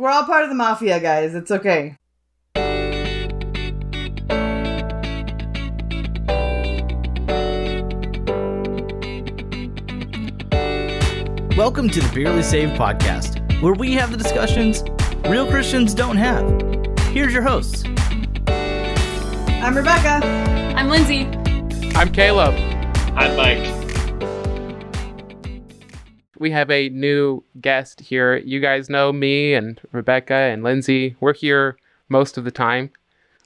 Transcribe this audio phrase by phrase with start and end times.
[0.00, 1.34] We're all part of the mafia, guys.
[1.34, 1.96] It's okay.
[11.56, 14.84] Welcome to the Barely Saved podcast, where we have the discussions
[15.26, 16.48] real Christians don't have.
[17.08, 17.82] Here's your hosts.
[18.46, 20.24] I'm Rebecca.
[20.76, 21.24] I'm Lindsay.
[21.96, 22.54] I'm Caleb.
[23.16, 23.77] I'm Mike.
[26.38, 28.36] We have a new guest here.
[28.36, 31.16] You guys know me and Rebecca and Lindsay.
[31.20, 31.76] We're here
[32.08, 32.90] most of the time.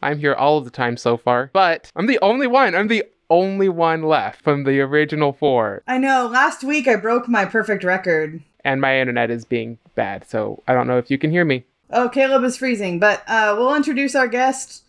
[0.02, 2.74] I'm here all of the time so far, but I'm the only one.
[2.74, 7.28] I'm the only one left from the original four, I know, last week I broke
[7.28, 8.42] my perfect record.
[8.62, 11.64] and my internet is being bad, so I don't know if you can hear me.
[11.90, 14.84] Oh, Caleb is freezing, but uh, we'll introduce our guest,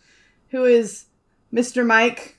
[0.50, 1.06] who is
[1.54, 1.86] Mr.
[1.86, 2.36] Mike.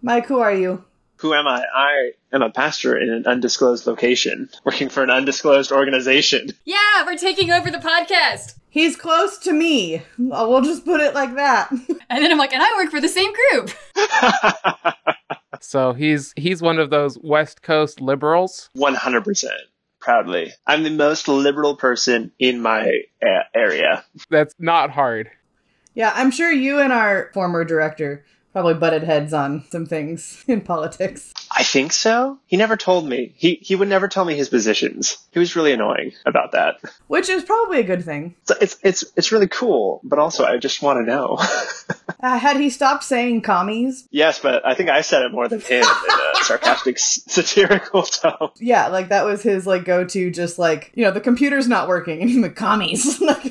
[0.00, 0.84] Mike, who are you?
[1.18, 1.64] Who am I?
[1.74, 6.50] I am a pastor in an undisclosed location, working for an undisclosed organization.
[6.64, 8.54] Yeah, we're taking over the podcast.
[8.70, 9.96] He's close to me.
[9.96, 11.70] Uh, We'll just put it like that.
[12.10, 13.70] And then I'm like, and I work for the same group.
[15.60, 18.70] So he's he's one of those West Coast liberals.
[18.76, 19.44] 100%.
[20.00, 20.52] Proudly.
[20.68, 24.04] I'm the most liberal person in my uh, area.
[24.30, 25.30] That's not hard.
[25.94, 30.60] yeah, I'm sure you and our former director probably butted heads on some things in
[30.60, 31.32] politics.
[31.50, 32.38] I think so.
[32.46, 33.32] He never told me.
[33.36, 35.16] He he would never tell me his positions.
[35.32, 36.76] He was really annoying about that.
[37.06, 38.34] Which is probably a good thing.
[38.44, 41.38] So it's it's it's really cool, but also I just want to know.
[42.20, 44.08] Uh, had he stopped saying commies?
[44.10, 48.50] yes, but I think I said it more than him in a sarcastic, satirical tone.
[48.56, 51.86] Yeah, like that was his like go to, just like you know the computer's not
[51.86, 53.20] working, and like commies.
[53.20, 53.44] like,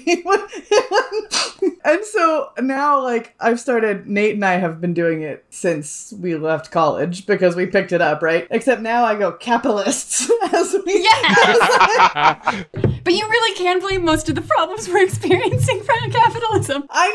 [1.86, 4.06] and so now, like I've started.
[4.08, 8.02] Nate and I have been doing it since we left college because we picked it
[8.02, 8.47] up, right?
[8.52, 11.03] Except now I go capitalists as we.
[11.03, 12.63] Yeah.
[13.03, 16.85] but you really can blame most of the problems we're experiencing from capitalism.
[16.89, 17.08] I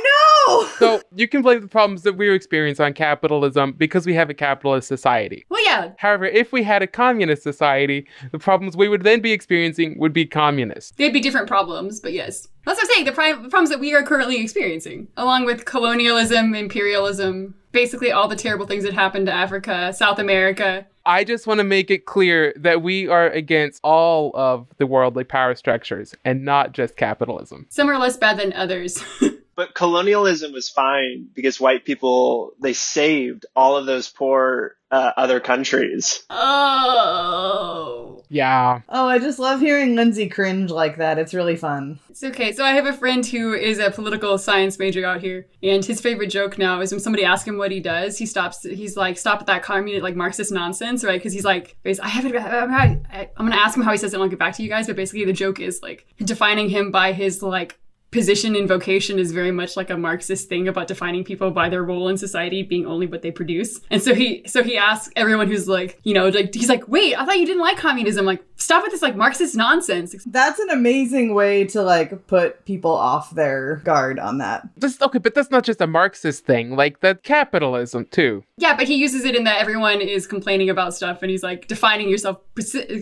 [0.48, 0.68] know.
[0.78, 4.34] so you can blame the problems that we're experiencing on capitalism because we have a
[4.34, 5.44] capitalist society.
[5.48, 9.32] Well, yeah, However, if we had a communist society, the problems we would then be
[9.32, 10.96] experiencing would be communist.
[10.96, 12.48] they'd be different problems, but yes.
[12.64, 13.05] That's what I'm saying.
[13.06, 18.36] The, the problems that we are currently experiencing, along with colonialism, imperialism, basically all the
[18.36, 20.86] terrible things that happened to Africa, South America.
[21.05, 25.24] I just want to make it clear that we are against all of the worldly
[25.24, 27.67] power structures and not just capitalism.
[27.70, 29.02] Some are less bad than others.
[29.55, 35.40] But colonialism was fine because white people they saved all of those poor uh, other
[35.40, 36.24] countries.
[36.30, 38.23] oh.
[38.29, 38.80] Yeah.
[38.89, 41.18] Oh, I just love hearing Lindsay cringe like that.
[41.18, 41.98] It's really fun.
[42.08, 42.52] It's okay.
[42.52, 46.01] So I have a friend who is a political science major out here, and his
[46.01, 48.62] favorite joke now is when somebody asks him what he does, he stops.
[48.62, 51.18] He's like, "Stop at that communist like Marxist nonsense," right?
[51.20, 52.35] Because he's like, "I haven't.
[52.36, 54.17] I'm, I'm gonna ask him how he says it.
[54.17, 56.91] and I'll get back to you guys." But basically, the joke is like defining him
[56.91, 57.79] by his like
[58.12, 61.83] position in vocation is very much like a Marxist thing about defining people by their
[61.83, 63.80] role in society being only what they produce.
[63.90, 67.17] And so he so he asks everyone who's like, you know, like he's like, wait,
[67.17, 68.24] I thought you didn't like communism.
[68.24, 70.14] Like, stop with this like Marxist nonsense.
[70.27, 74.68] That's an amazing way to like put people off their guard on that.
[74.77, 76.77] This, okay, but that's not just a Marxist thing.
[76.77, 78.44] Like, that capitalism, too.
[78.58, 81.67] Yeah, but he uses it in that everyone is complaining about stuff, and he's like
[81.67, 82.39] defining yourself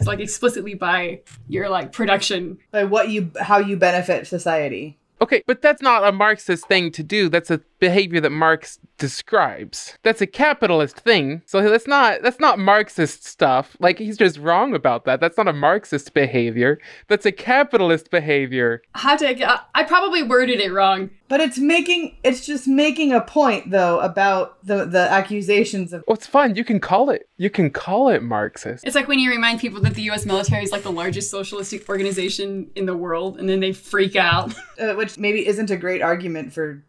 [0.07, 2.59] like explicitly by your like production.
[2.71, 5.00] By what you, how you benefit society.
[5.23, 7.29] Okay, but that's not a Marxist thing to do.
[7.29, 9.99] That's a behavior that Marx describes.
[10.03, 11.43] That's a capitalist thing.
[11.47, 13.77] So that's not that's not Marxist stuff.
[13.81, 15.21] Like he's just wrong about that.
[15.21, 16.79] That's not a Marxist behavior.
[17.09, 18.83] That's a capitalist behavior.
[18.95, 19.49] How to?
[19.49, 21.11] I- I probably worded it wrong.
[21.29, 26.03] But it's making, it's just making a point though about the the accusations of.
[26.07, 26.57] Well, it's fine.
[26.57, 27.29] You can call it.
[27.37, 28.85] You can call it Marxist.
[28.85, 30.27] It's like when you remind people that the U.S.
[30.27, 34.55] military is like the largest socialistic organization in the world, and then they freak out.
[34.81, 36.83] Uh, which maybe isn't a great argument for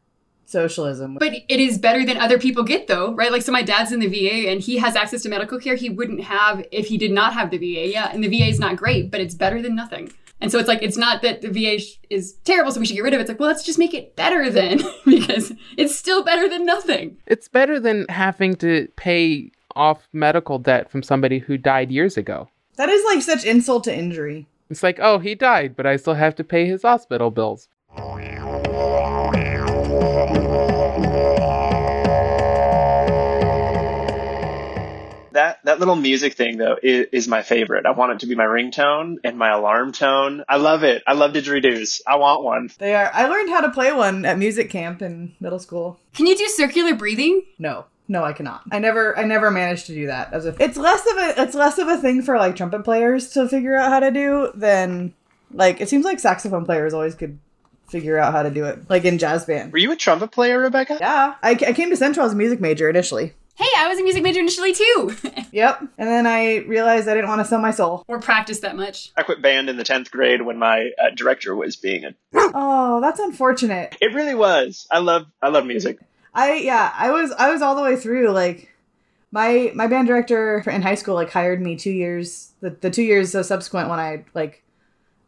[0.51, 1.15] socialism.
[1.19, 3.31] But it is better than other people get, though, right?
[3.31, 5.89] Like, so my dad's in the VA and he has access to medical care he
[5.89, 7.87] wouldn't have if he did not have the VA.
[7.87, 10.11] Yeah, and the VA is not great, but it's better than nothing.
[10.41, 13.03] And so it's like, it's not that the VA is terrible, so we should get
[13.03, 13.21] rid of it.
[13.21, 17.17] It's like, well, let's just make it better then, because it's still better than nothing.
[17.27, 22.49] It's better than having to pay off medical debt from somebody who died years ago.
[22.75, 24.47] that is like such insult to injury.
[24.69, 27.69] It's like, oh, he died, but I still have to pay his hospital bills.
[35.33, 37.85] That that little music thing though is, is my favorite.
[37.85, 40.43] I want it to be my ringtone and my alarm tone.
[40.49, 41.03] I love it.
[41.07, 42.01] I love didgeridoos.
[42.05, 42.69] I want one.
[42.79, 43.09] They are.
[43.13, 45.99] I learned how to play one at music camp in middle school.
[46.13, 47.43] Can you do circular breathing?
[47.59, 48.63] No, no, I cannot.
[48.71, 50.33] I never, I never managed to do that.
[50.33, 53.29] As a, it's less of a, it's less of a thing for like trumpet players
[53.29, 55.13] to figure out how to do than
[55.53, 57.39] like it seems like saxophone players always could
[57.91, 59.71] figure out how to do it, like in jazz band.
[59.71, 60.97] Were you a trumpet player, Rebecca?
[60.99, 63.33] Yeah, I, I came to Central as a music major initially.
[63.55, 65.15] Hey, I was a music major initially too.
[65.53, 68.05] Yep, and then I realized I didn't want to sell my soul.
[68.07, 69.11] or practice that much.
[69.17, 72.13] I quit band in the 10th grade when my uh, director was being a.
[72.53, 73.97] Oh, that's unfortunate.
[73.99, 74.87] It really was.
[74.89, 75.99] I love I love music.
[76.33, 78.71] I yeah, I was I was all the way through like
[79.31, 83.03] my my band director in high school like hired me 2 years the, the 2
[83.03, 84.63] years subsequent when I like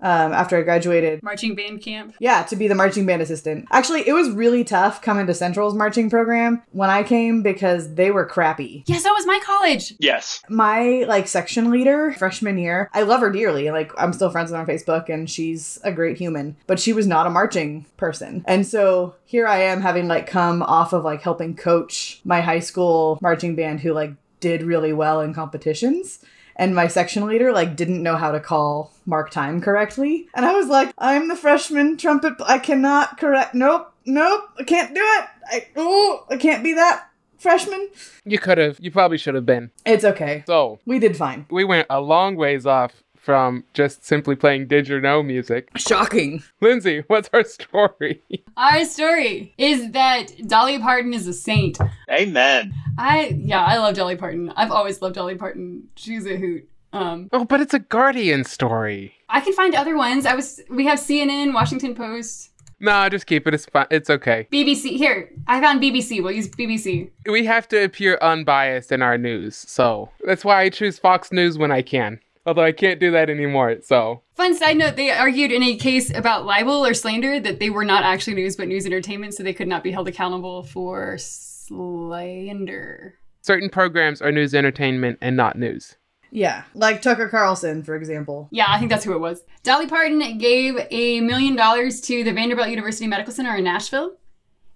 [0.03, 2.15] um after I graduated Marching band camp.
[2.19, 3.67] yeah, to be the marching band assistant.
[3.71, 8.11] Actually, it was really tough coming to Central's marching program when I came because they
[8.11, 8.83] were crappy.
[8.85, 9.93] Yes, that was my college.
[9.99, 10.43] Yes.
[10.49, 13.71] My like section leader freshman year, I love her dearly.
[13.71, 16.93] Like I'm still friends with her on Facebook and she's a great human, but she
[16.93, 18.43] was not a marching person.
[18.45, 22.59] And so here I am having like come off of like helping coach my high
[22.59, 26.19] school marching band who like did really well in competitions.
[26.55, 30.27] And my section leader like didn't know how to call mark time correctly.
[30.35, 32.33] And I was like, I'm the freshman trumpet.
[32.45, 33.55] I cannot correct.
[33.55, 33.91] Nope.
[34.05, 34.49] Nope.
[34.59, 35.25] I can't do it.
[35.51, 37.07] I, oh, I can't be that
[37.37, 37.89] freshman.
[38.25, 38.77] You could have.
[38.79, 39.71] You probably should have been.
[39.85, 40.43] It's okay.
[40.47, 41.45] So We did fine.
[41.49, 45.69] we went a long ways off from just simply playing did you know music.
[45.77, 46.43] Shocking.
[46.61, 48.21] Lindsay, what's our story?
[48.57, 51.77] Our story is that Dolly Parton is a saint.
[52.11, 52.73] Amen.
[52.97, 54.51] I yeah, I love Dolly Parton.
[54.55, 55.87] I've always loved Dolly Parton.
[55.95, 56.67] She's a hoot.
[56.91, 59.15] Um, oh, but it's a Guardian story.
[59.29, 60.25] I can find other ones.
[60.27, 63.53] I was we have CNN, Washington Post, No, just keep it.
[63.55, 63.87] It's fine.
[63.89, 64.47] It's okay.
[64.51, 64.97] BBC.
[64.97, 66.21] Here, I found BBC.
[66.21, 67.09] We'll use BBC.
[67.27, 71.57] We have to appear unbiased in our news, so that's why I choose Fox News
[71.57, 72.19] when I can.
[72.45, 76.13] Although I can't do that anymore, so Fun side note: They argued in a case
[76.13, 79.53] about libel or slander that they were not actually news but news entertainment, so they
[79.53, 83.15] could not be held accountable for slander.
[83.41, 85.95] certain programs are news entertainment and not news.
[86.31, 88.47] Yeah, like Tucker Carlson, for example.
[88.51, 89.43] Yeah, I think that's who it was.
[89.61, 94.15] Dolly Parton gave a million dollars to the Vanderbilt University Medical Center in Nashville.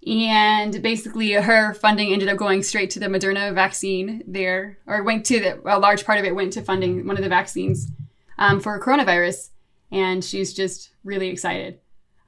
[0.07, 5.25] And basically, her funding ended up going straight to the Moderna vaccine there, or went
[5.25, 7.91] to the, a large part of it went to funding one of the vaccines
[8.37, 9.49] um, for coronavirus.
[9.91, 11.79] And she's just really excited.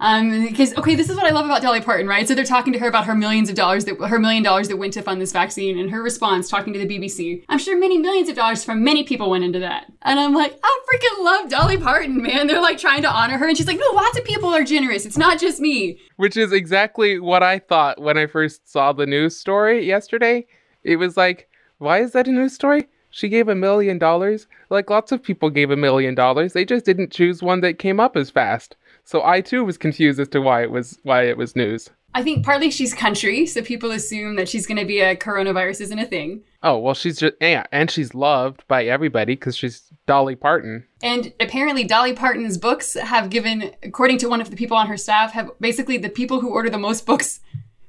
[0.01, 2.27] Um, because okay, this is what I love about Dolly Parton, right?
[2.27, 4.77] So they're talking to her about her millions of dollars that her million dollars that
[4.77, 7.97] went to fund this vaccine, and her response, talking to the BBC, I'm sure many
[7.97, 9.91] millions of dollars from many people went into that.
[10.03, 12.47] And I'm like, I freaking love Dolly Parton, man.
[12.47, 15.05] They're like trying to honor her, and she's like, no, lots of people are generous.
[15.05, 15.99] It's not just me.
[16.15, 20.47] Which is exactly what I thought when I first saw the news story yesterday.
[20.83, 22.87] It was like, why is that a news story?
[23.09, 24.47] She gave a million dollars.
[24.69, 26.53] Like lots of people gave a million dollars.
[26.53, 28.75] They just didn't choose one that came up as fast.
[29.09, 31.89] So I too was confused as to why it was why it was news.
[32.13, 35.81] I think partly she's country, so people assume that she's going to be a coronavirus
[35.81, 36.43] isn't a thing.
[36.61, 40.85] Oh well, she's just yeah, and she's loved by everybody because she's Dolly Parton.
[41.01, 44.97] And apparently, Dolly Parton's books have given, according to one of the people on her
[44.97, 47.39] staff, have basically the people who order the most books,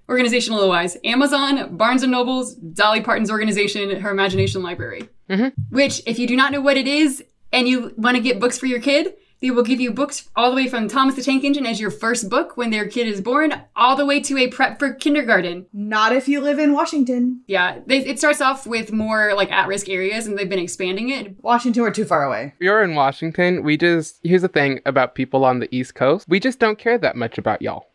[0.08, 5.10] organizational wise, Amazon, Barnes and Nobles, Dolly Parton's organization, her Imagination Library.
[5.28, 5.52] Mhm.
[5.68, 8.58] Which, if you do not know what it is and you want to get books
[8.58, 11.44] for your kid, they will give you books all the way from Thomas the Tank
[11.44, 14.48] Engine as your first book when their kid is born, all the way to a
[14.48, 15.66] prep for kindergarten.
[15.72, 17.42] Not if you live in Washington.
[17.46, 21.36] Yeah, they, it starts off with more like at-risk areas, and they've been expanding it.
[21.42, 22.54] Washington, we're too far away.
[22.60, 23.62] You're in Washington.
[23.62, 26.26] We just here's the thing about people on the East Coast.
[26.28, 27.89] We just don't care that much about y'all.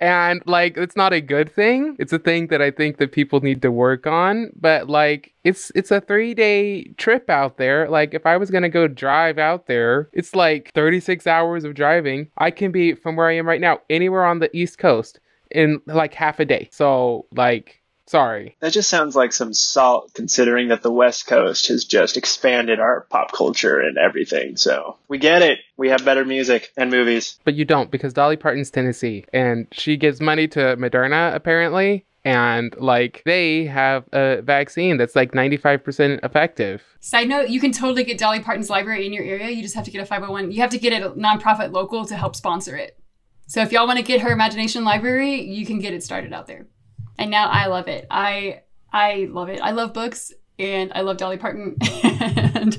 [0.00, 1.94] And like it's not a good thing.
[1.98, 5.70] It's a thing that I think that people need to work on, but like it's
[5.74, 7.88] it's a 3-day trip out there.
[7.88, 11.74] Like if I was going to go drive out there, it's like 36 hours of
[11.74, 12.28] driving.
[12.38, 15.20] I can be from where I am right now anywhere on the East Coast
[15.50, 16.68] in like half a day.
[16.72, 17.79] So like
[18.10, 18.56] sorry.
[18.60, 23.02] That just sounds like some salt, considering that the West Coast has just expanded our
[23.08, 24.56] pop culture and everything.
[24.56, 25.60] So we get it.
[25.76, 27.38] We have better music and movies.
[27.44, 32.04] But you don't because Dolly Parton's Tennessee and she gives money to Moderna apparently.
[32.22, 36.82] And like they have a vaccine that's like 95% effective.
[37.00, 39.48] Side note, you can totally get Dolly Parton's library in your area.
[39.48, 40.52] You just have to get a 501.
[40.52, 42.98] You have to get a nonprofit local to help sponsor it.
[43.46, 46.46] So if y'all want to get her imagination library, you can get it started out
[46.46, 46.66] there.
[47.20, 48.06] And now I love it.
[48.10, 48.62] I
[48.92, 49.60] I love it.
[49.60, 52.76] I love books and I love Dolly Parton and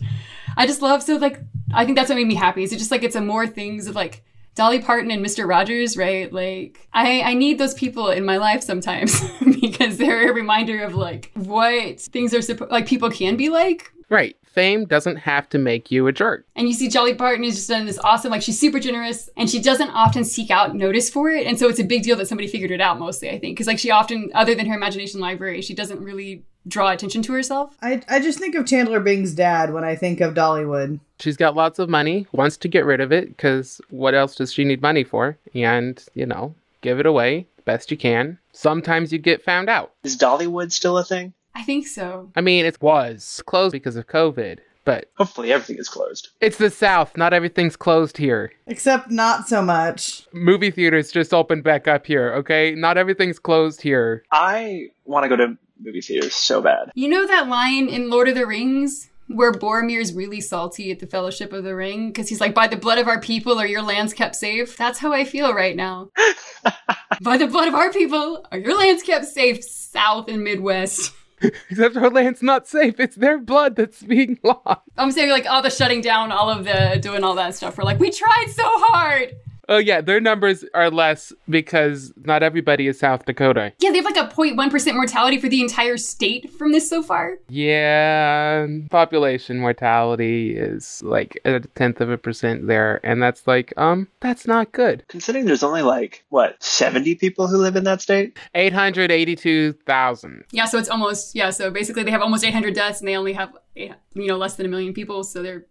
[0.58, 1.40] I just love so like
[1.74, 2.64] I think that's what made me happy.
[2.64, 4.24] Is it just like it's a more things of like
[4.56, 5.48] Dolly Parton and Mr.
[5.48, 6.34] Rogers, right?
[6.34, 9.22] Like I I need those people in my life sometimes
[9.62, 13.92] because they're a reminder of like what things are supposed like people can be like
[14.10, 14.36] Right.
[14.54, 16.46] Fame doesn't have to make you a jerk.
[16.56, 19.50] and you see Dolly Parton is just done this awesome, like she's super generous and
[19.50, 21.48] she doesn't often seek out notice for it.
[21.48, 23.58] And so it's a big deal that somebody figured it out mostly, I think.
[23.58, 27.34] Cause like she often, other than her imagination library, she doesn't really draw attention to
[27.34, 27.76] herself.
[27.82, 31.00] I, I just think of Chandler Bing's dad when I think of Dollywood.
[31.20, 34.54] She's got lots of money, wants to get rid of it because what else does
[34.54, 35.38] she need money for?
[35.56, 38.38] And, you know, give it away best you can.
[38.54, 39.94] Sometimes you get found out.
[40.04, 41.34] Is Dollywood still a thing?
[41.56, 42.32] I think so.
[42.36, 46.30] I mean, it was closed because of COVID, but Hopefully everything is closed.
[46.40, 47.16] it's the South.
[47.18, 48.52] Not everything's closed here.
[48.68, 50.28] Except not so much.
[50.34, 52.74] Movie theaters just opened back up here, okay?
[52.74, 54.24] Not everything's closed here.
[54.32, 56.92] I want to go to movie theaters so bad.
[56.96, 61.08] You know that line in Lord of the Rings where Boromir's really salty at the
[61.08, 63.82] Fellowship of the Ring because he's like, "By the blood of our people, are your
[63.82, 66.10] lands kept safe?" That's how I feel right now.
[67.22, 71.14] By the blood of our people, are your lands kept safe, South and Midwest?
[71.70, 73.00] Except our land's not safe.
[73.00, 74.82] It's their blood that's being lost.
[74.98, 77.78] I'm saying like all the shutting down, all of the doing all that stuff.
[77.78, 79.34] We're like, we tried so hard.
[79.70, 83.74] Oh yeah, their numbers are less because not everybody is South Dakota.
[83.80, 87.38] Yeah, they have like a 0.1% mortality for the entire state from this so far.
[87.50, 94.08] Yeah, population mortality is like a tenth of a percent there, and that's like, um,
[94.20, 95.06] that's not good.
[95.08, 98.38] Considering there's only like, what, 70 people who live in that state?
[98.56, 100.44] Eight hundred eighty-two thousand.
[100.52, 101.50] Yeah, so it's almost yeah.
[101.50, 104.66] So basically, they have almost 800 deaths, and they only have you know less than
[104.66, 105.24] a million people.
[105.24, 105.66] So they're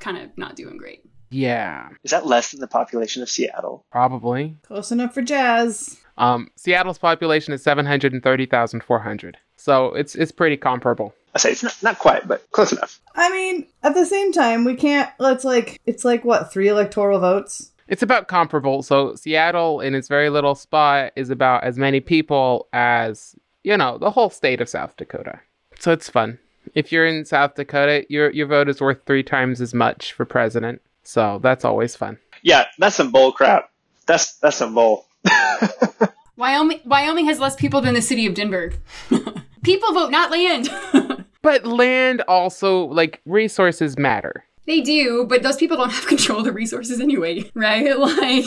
[0.00, 1.04] kind of not doing great.
[1.32, 3.84] Yeah, Is that less than the population of Seattle?
[3.90, 4.56] probably.
[4.62, 5.98] Close enough for jazz.
[6.18, 10.56] Um, Seattle's population is seven hundred and thirty thousand four hundred, so it's it's pretty
[10.56, 11.14] comparable.
[11.34, 13.00] I say it's not, not quite, but close enough.
[13.16, 15.08] I mean, at the same time, we can't.
[15.18, 17.70] Let's like, it's like what three electoral votes?
[17.88, 18.82] It's about comparable.
[18.82, 23.34] So Seattle, in its very little spot, is about as many people as
[23.64, 25.40] you know the whole state of South Dakota.
[25.78, 26.38] So it's fun.
[26.74, 30.26] If you're in South Dakota, your your vote is worth three times as much for
[30.26, 30.82] president.
[31.04, 32.18] So that's always fun.
[32.42, 33.70] Yeah, that's some bull crap.
[34.06, 35.06] That's that's some bull.
[36.36, 38.72] Wyoming Wyoming has less people than the city of Denver.
[39.62, 40.70] people vote, not land.
[41.42, 44.44] But land also like resources matter.
[44.66, 47.98] they do, but those people don't have control of the resources anyway, right?
[47.98, 48.44] Like,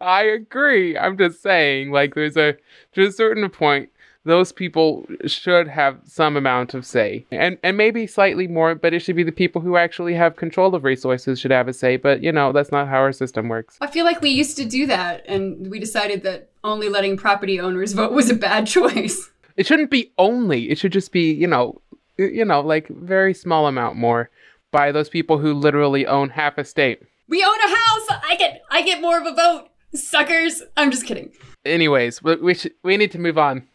[0.00, 0.98] I agree.
[0.98, 2.56] I'm just saying, like, there's a
[2.94, 3.90] to a certain point,
[4.24, 9.00] those people should have some amount of say, and and maybe slightly more, but it
[9.00, 11.96] should be the people who actually have control of resources should have a say.
[11.96, 13.76] But you know, that's not how our system works.
[13.80, 17.60] I feel like we used to do that, and we decided that only letting property
[17.60, 19.30] owners vote was a bad choice.
[19.56, 20.70] It shouldn't be only.
[20.70, 21.80] It should just be, you know,
[22.16, 24.30] you know, like very small amount more
[24.72, 27.00] by those people who literally own half a state.
[27.28, 28.20] We own a house.
[28.28, 30.62] I get, I get more of a vote, suckers.
[30.76, 31.30] I'm just kidding.
[31.64, 33.66] Anyways, we we, should, we need to move on.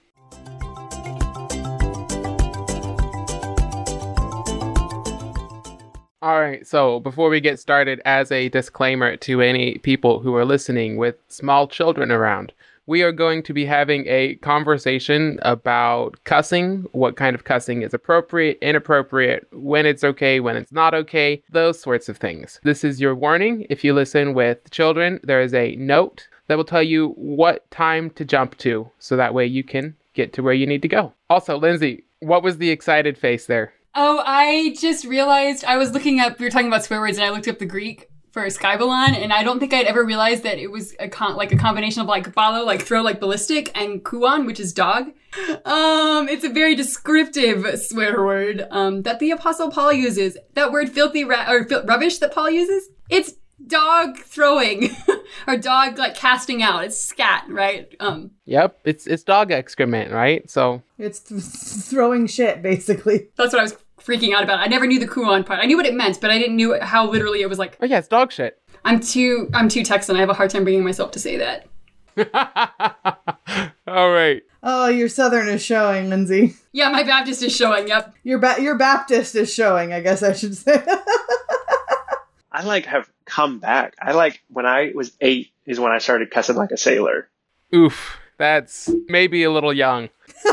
[6.22, 10.44] All right, so before we get started, as a disclaimer to any people who are
[10.44, 12.52] listening with small children around,
[12.86, 17.94] we are going to be having a conversation about cussing, what kind of cussing is
[17.94, 22.60] appropriate, inappropriate, when it's okay, when it's not okay, those sorts of things.
[22.64, 23.66] This is your warning.
[23.70, 28.10] If you listen with children, there is a note that will tell you what time
[28.12, 31.14] to jump to, so that way you can get to where you need to go.
[31.30, 33.72] Also, Lindsay, what was the excited face there?
[33.96, 36.40] Oh, I just realized I was looking up.
[36.40, 39.34] We were talking about swear words, and I looked up the Greek for Skybalon, and
[39.34, 42.08] I don't think I'd ever realized that it was a con- like a combination of
[42.08, 45.08] like balo, like throw, like ballistic, and kuan, which is dog.
[45.66, 50.38] Um, it's a very descriptive swear word um, that the Apostle Paul uses.
[50.54, 52.90] That word filthy ra- or fil- rubbish that Paul uses.
[53.10, 53.34] It's
[53.68, 54.90] dog throwing
[55.48, 56.84] or dog like casting out.
[56.86, 57.94] It's scat, right?
[58.00, 60.50] Um, Yep, it's it's dog excrement, right?
[60.50, 63.28] So It's th- throwing shit, basically.
[63.38, 64.60] that's what I was freaking out about.
[64.60, 65.60] I never knew the kuan part.
[65.60, 67.86] I knew what it meant, but I didn't know how literally it was like oh
[67.86, 68.60] yeah, it's dog shit.
[68.86, 70.16] I'm too I'm too Texan.
[70.16, 71.68] I have a hard time bringing myself to say that.
[73.88, 74.42] All right.
[74.62, 76.56] Oh, your southern is showing, Lindsay.
[76.74, 77.88] Yeah, my Baptist is showing.
[77.88, 78.14] Yep.
[78.24, 79.94] Your ba- your Baptist is showing.
[79.94, 80.84] I guess I should say.
[82.52, 83.96] I like have come back.
[84.02, 87.30] I like when I was eight is when I started cussing like a sailor.
[87.74, 90.10] Oof, that's maybe a little young.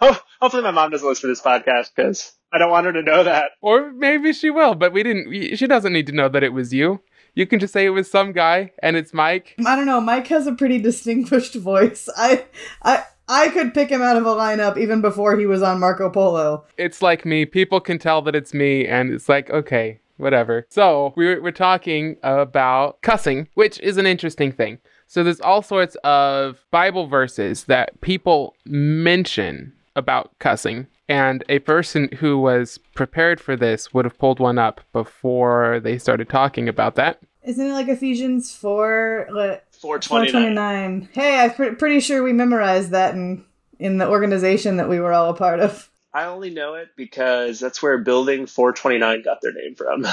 [0.00, 3.02] Oh, hopefully my mom doesn't listen to this podcast because I don't want her to
[3.02, 3.52] know that.
[3.60, 5.56] Or maybe she will, but we didn't.
[5.56, 7.00] She doesn't need to know that it was you.
[7.34, 9.54] You can just say it was some guy and it's Mike.
[9.64, 10.00] I don't know.
[10.00, 12.08] Mike has a pretty distinguished voice.
[12.16, 12.44] I
[12.82, 16.10] I I could pick him out of a lineup even before he was on Marco
[16.10, 16.64] Polo.
[16.76, 17.44] It's like me.
[17.44, 20.66] People can tell that it's me, and it's like, okay, whatever.
[20.68, 24.78] So we're, we're talking about cussing, which is an interesting thing.
[25.06, 30.86] So there's all sorts of Bible verses that people mention about cussing.
[31.08, 35.96] And a person who was prepared for this would have pulled one up before they
[35.96, 37.20] started talking about that.
[37.42, 40.54] Isn't it like Ephesians 4, like, 429.
[40.54, 41.08] 429?
[41.12, 43.44] Hey, I'm pre- pretty sure we memorized that in
[43.78, 45.88] in the organization that we were all a part of?
[46.12, 50.06] I only know it because that's where Building 429 got their name from.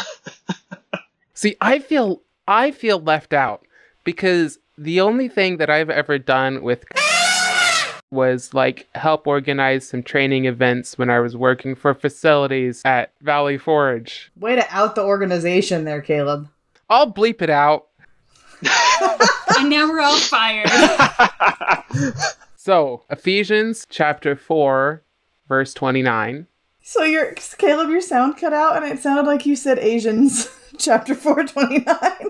[1.33, 3.65] See, I feel I feel left out
[4.03, 6.85] because the only thing that I've ever done with
[8.11, 13.57] was like help organize some training events when I was working for facilities at Valley
[13.57, 14.31] Forge.
[14.37, 16.49] Way to out the organization there, Caleb.
[16.89, 17.87] I'll bleep it out.
[19.57, 20.69] and now we're all fired.
[22.65, 25.03] So, Ephesians chapter 4,
[25.47, 26.47] verse 29.
[26.87, 31.15] So your Caleb, your sound cut out, and it sounded like you said Asians, chapter
[31.15, 31.95] four twenty nine.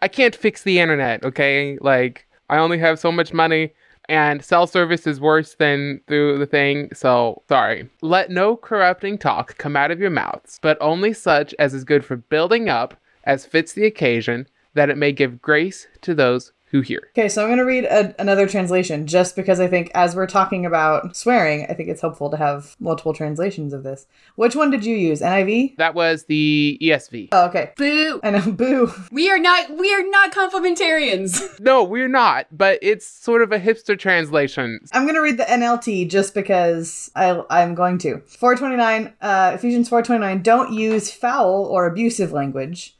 [0.00, 1.78] I can't fix the internet, okay?
[1.80, 3.72] Like, I only have so much money,
[4.08, 7.88] and cell service is worse than through the thing, so sorry.
[8.02, 12.04] Let no corrupting talk come out of your mouths, but only such as is good
[12.04, 12.94] for building up,
[13.24, 17.10] as fits the occasion, that it may give grace to those who here?
[17.10, 20.26] Okay, so I'm going to read a, another translation just because I think as we're
[20.26, 24.06] talking about swearing, I think it's helpful to have multiple translations of this.
[24.34, 25.20] Which one did you use?
[25.20, 25.76] NIV?
[25.76, 27.28] That was the ESV.
[27.32, 27.72] Oh, okay.
[27.76, 28.20] Boo.
[28.22, 28.92] I know, boo.
[29.12, 31.54] We are not we are not complementarians.
[31.66, 34.78] No, we're not, but it's sort of a hipster translation.
[34.92, 38.18] I'm going to read the NLT just because I, I'm going to.
[38.18, 42.96] 429, uh, Ephesians 429, don't use foul or abusive language.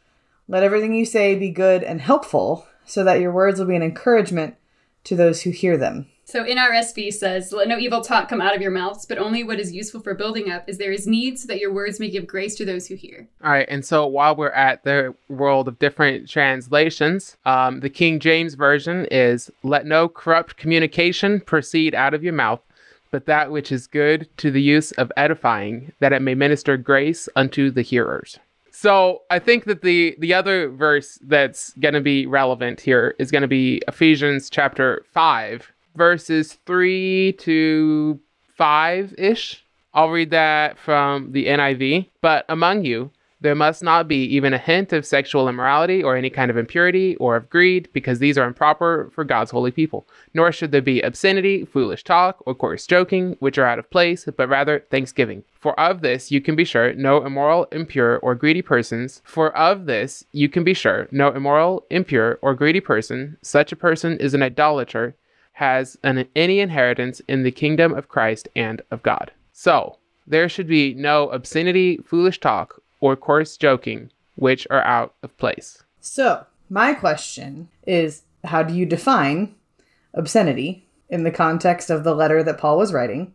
[0.49, 3.83] Let everything you say be good and helpful so that your words will be an
[3.83, 4.57] encouragement
[5.05, 6.07] to those who hear them.
[6.29, 9.61] So NRSV says, Let no evil talk come out of your mouths, but only what
[9.61, 12.27] is useful for building up, as there is need, so that your words may give
[12.27, 13.29] grace to those who hear.
[13.45, 18.19] All right, and so while we're at the world of different translations, um, the King
[18.19, 22.61] James Version is Let no corrupt communication proceed out of your mouth,
[23.13, 27.29] but that which is good to the use of edifying, that it may minister grace
[27.37, 28.41] unto the hearers.
[28.79, 33.31] So I think that the the other verse that's going to be relevant here is
[33.31, 38.21] going to be Ephesians chapter 5 verses 3 to
[38.61, 39.61] 5ish.
[39.95, 42.11] I'll read that from the NIV.
[42.21, 46.31] But among you there must not be even a hint of sexual immorality or any
[46.31, 50.09] kind of impurity or of greed, because these are improper for God's holy people.
[50.33, 54.27] Nor should there be obscenity, foolish talk, or coarse joking, which are out of place,
[54.37, 55.45] but rather thanksgiving.
[55.53, 59.21] For of this you can be sure no immoral, impure, or greedy persons.
[59.25, 63.77] For of this you can be sure no immoral, impure, or greedy person, such a
[63.77, 65.15] person is an idolater,
[65.53, 69.33] has an, any inheritance in the kingdom of Christ and of God.
[69.53, 75.37] So, there should be no obscenity, foolish talk, or coarse joking, which are out of
[75.39, 75.83] place.
[76.01, 79.55] So, my question is how do you define
[80.15, 83.35] obscenity in the context of the letter that Paul was writing?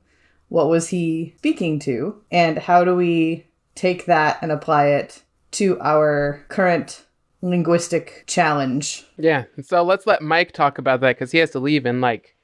[0.50, 2.22] What was he speaking to?
[2.32, 3.46] And how do we
[3.76, 7.06] take that and apply it to our current
[7.42, 9.06] linguistic challenge?
[9.18, 12.36] Yeah, so let's let Mike talk about that because he has to leave in like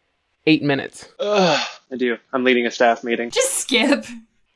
[0.45, 1.09] eight minutes.
[1.19, 2.17] Ugh, I do.
[2.33, 3.29] I'm leading a staff meeting.
[3.31, 4.05] Just skip.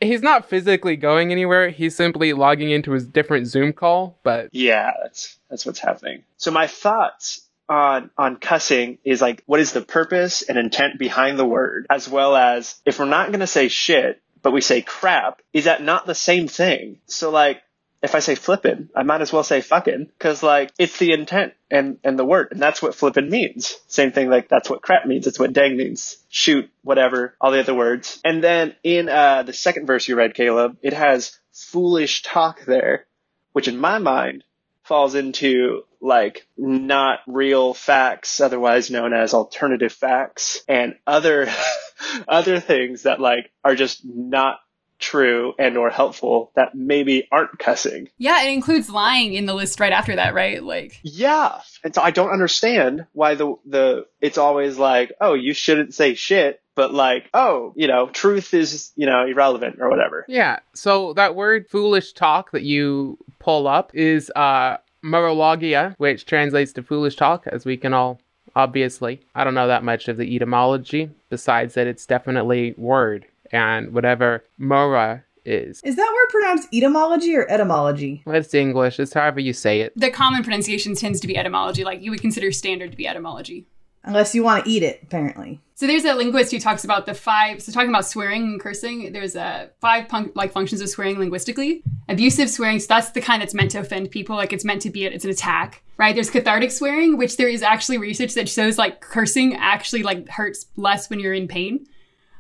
[0.01, 1.69] He's not physically going anywhere.
[1.69, 6.23] He's simply logging into his different Zoom call, but Yeah, that's that's what's happening.
[6.37, 11.37] So my thoughts on on cussing is like what is the purpose and intent behind
[11.39, 15.41] the word, as well as if we're not gonna say shit, but we say crap,
[15.53, 16.97] is that not the same thing?
[17.05, 17.61] So like
[18.01, 21.53] if I say flippin', I might as well say fucking, cause like it's the intent
[21.69, 23.77] and, and the word, and that's what flippin' means.
[23.87, 26.17] Same thing like that's what crap means, it's what dang means.
[26.29, 28.19] Shoot, whatever, all the other words.
[28.23, 33.05] And then in uh, the second verse you read, Caleb, it has foolish talk there,
[33.53, 34.43] which in my mind
[34.83, 41.47] falls into like not real facts, otherwise known as alternative facts, and other
[42.27, 44.59] other things that like are just not
[45.01, 48.09] true and or helpful that maybe aren't cussing.
[48.17, 50.63] Yeah, it includes lying in the list right after that, right?
[50.63, 51.61] Like Yeah.
[51.83, 56.13] And so I don't understand why the the it's always like, oh, you shouldn't say
[56.13, 60.25] shit, but like, oh, you know, truth is, you know, irrelevant or whatever.
[60.27, 60.59] yeah.
[60.73, 66.83] So that word foolish talk that you pull up is uh morologia, which translates to
[66.83, 68.21] foolish talk, as we can all
[68.55, 69.21] obviously.
[69.33, 74.43] I don't know that much of the etymology, besides that it's definitely word and whatever
[74.57, 75.81] mora is.
[75.83, 78.23] Is that word pronounced etymology or etymology?
[78.27, 79.93] It's English, it's however you say it.
[79.95, 83.65] the common pronunciation tends to be etymology, like you would consider standard to be etymology.
[84.03, 85.61] Unless you want to eat it, apparently.
[85.75, 87.61] So there's a linguist who talks about the five.
[87.61, 91.83] So talking about swearing and cursing, there's a five punk, like functions of swearing linguistically.
[92.09, 94.35] Abusive swearing, so that's the kind that's meant to offend people.
[94.35, 96.15] Like it's meant to be, it's an attack, right?
[96.15, 100.65] There's cathartic swearing, which there is actually research that shows like cursing actually like hurts
[100.77, 101.85] less when you're in pain.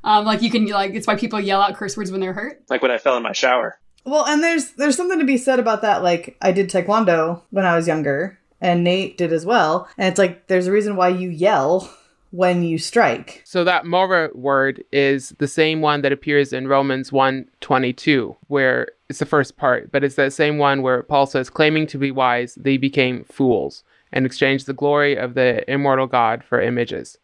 [0.03, 2.63] Um, like you can like it's why people yell out curse words when they're hurt.
[2.69, 3.79] Like when I fell in my shower.
[4.05, 6.03] Well, and there's there's something to be said about that.
[6.03, 9.87] Like I did taekwondo when I was younger, and Nate did as well.
[9.97, 11.91] And it's like there's a reason why you yell
[12.31, 13.41] when you strike.
[13.45, 19.19] So that mora word is the same one that appears in Romans 1:22, where it's
[19.19, 22.55] the first part, but it's that same one where Paul says, claiming to be wise,
[22.55, 23.83] they became fools
[24.13, 27.17] and exchanged the glory of the immortal God for images.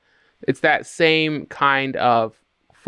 [0.48, 2.36] It's that same kind of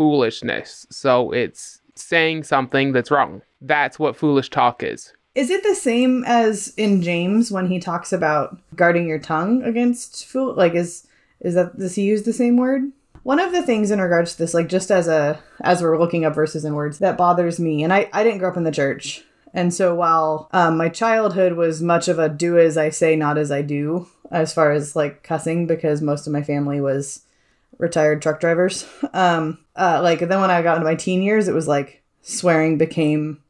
[0.00, 0.86] foolishness.
[0.88, 3.42] So it's saying something that's wrong.
[3.60, 5.12] That's what foolish talk is.
[5.34, 10.24] Is it the same as in James when he talks about guarding your tongue against
[10.24, 10.54] fool?
[10.54, 11.06] Like, is
[11.40, 12.84] is that does he use the same word?
[13.24, 16.24] One of the things in regards to this, like just as a as we're looking
[16.24, 18.72] up verses and words, that bothers me, and I I didn't grow up in the
[18.72, 23.16] church, and so while um, my childhood was much of a do as I say,
[23.16, 27.26] not as I do, as far as like cussing, because most of my family was
[27.80, 28.86] retired truck drivers.
[29.12, 32.76] Um, uh, like then when I got into my teen years, it was like swearing
[32.76, 33.42] became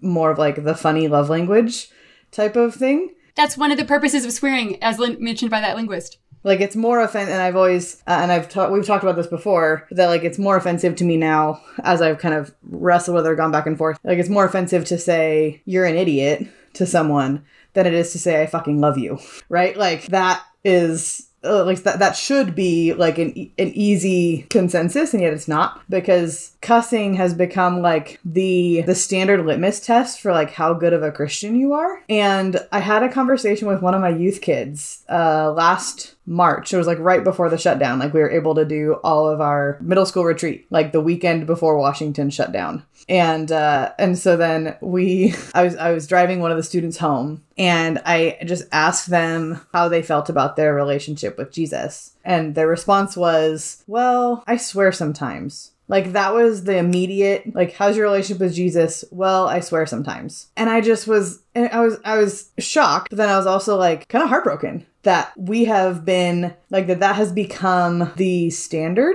[0.00, 1.88] more of like the funny love language
[2.32, 3.14] type of thing.
[3.36, 6.18] That's one of the purposes of swearing, as lin- mentioned by that linguist.
[6.42, 9.26] Like it's more offensive, and I've always uh, and I've ta- we've talked about this
[9.26, 13.26] before that like it's more offensive to me now as I've kind of wrestled with
[13.26, 13.98] it or gone back and forth.
[14.04, 18.18] Like it's more offensive to say you're an idiot to someone than it is to
[18.18, 19.18] say I fucking love you,
[19.48, 19.76] right?
[19.76, 25.22] Like that is uh, like that that should be like an an easy consensus and
[25.22, 30.50] yet it's not because cussing has become like the the standard litmus test for like
[30.52, 32.02] how good of a christian you are.
[32.08, 36.74] And i had a conversation with one of my youth kids uh last march.
[36.74, 38.00] It was like right before the shutdown.
[38.00, 41.46] Like we were able to do all of our middle school retreat like the weekend
[41.46, 46.40] before washington shut down and uh and so then we i was i was driving
[46.40, 50.74] one of the students home and i just asked them how they felt about their
[50.74, 52.12] relationship with jesus.
[52.24, 55.72] And their response was well i swear sometimes.
[55.88, 59.04] Like that was the immediate like how's your relationship with jesus?
[59.10, 60.48] Well i swear sometimes.
[60.56, 63.76] And i just was and i was i was shocked but then i was also
[63.76, 69.14] like kind of heartbroken that we have been like that that has become the standard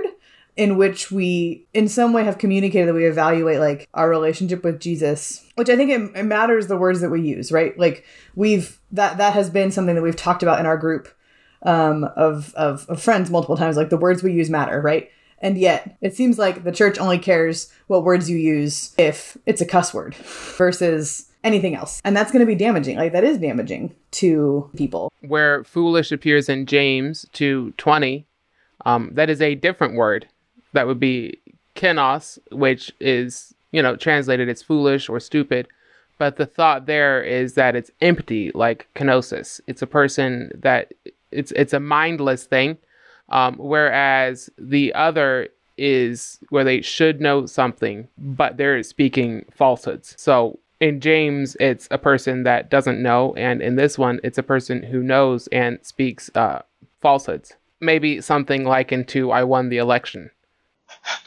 [0.56, 4.80] in which we in some way have communicated that we evaluate like our relationship with
[4.80, 7.78] jesus which i think it, it matters the words that we use right?
[7.78, 11.08] Like we've that that has been something that we've talked about in our group
[11.62, 13.76] um, of, of of friends multiple times.
[13.76, 15.10] Like the words we use matter right?
[15.38, 19.60] And yet it seems like the church only cares what words you use if it's
[19.60, 20.14] a cuss word
[20.56, 22.00] versus anything else.
[22.04, 22.96] And that's going to be damaging.
[22.96, 25.10] Like that is damaging to people.
[25.20, 28.24] Where foolish appears in James 2:20,
[28.84, 30.28] um, that is a different word.
[30.72, 31.38] That would be
[31.74, 35.68] kenos, which is, you know, translated as foolish or stupid.
[36.18, 39.60] But the thought there is that it's empty, like kenosis.
[39.66, 40.92] It's a person that
[41.30, 42.78] it's it's a mindless thing.
[43.28, 50.14] Um, whereas the other is where they should know something, but they're speaking falsehoods.
[50.18, 54.42] So in James, it's a person that doesn't know, and in this one, it's a
[54.42, 56.62] person who knows and speaks uh,
[57.00, 57.54] falsehoods.
[57.80, 60.30] Maybe something likened to "I won the election."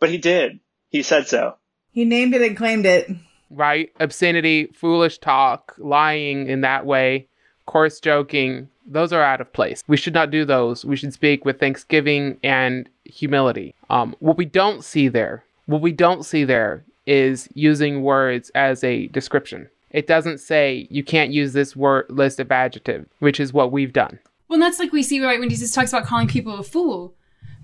[0.00, 0.60] but he did.
[0.90, 1.56] He said so.
[1.90, 3.08] he named it and claimed it
[3.54, 3.90] right?
[4.00, 7.28] Obscenity, foolish talk, lying in that way,
[7.66, 9.82] coarse joking, those are out of place.
[9.86, 10.84] We should not do those.
[10.84, 13.74] We should speak with thanksgiving and humility.
[13.88, 18.84] Um, what we don't see there, what we don't see there is using words as
[18.84, 19.68] a description.
[19.90, 23.92] It doesn't say you can't use this word list of adjectives, which is what we've
[23.92, 24.18] done.
[24.48, 27.14] Well, that's like we see right when Jesus talks about calling people a fool,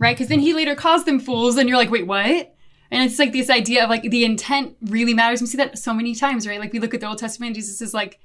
[0.00, 0.16] right?
[0.16, 2.54] Because then he later calls them fools, and you're like, wait, what?
[2.90, 5.40] And it's like this idea of like the intent really matters.
[5.40, 6.58] We see that so many times, right?
[6.58, 8.18] Like we look at the Old Testament, Jesus is like,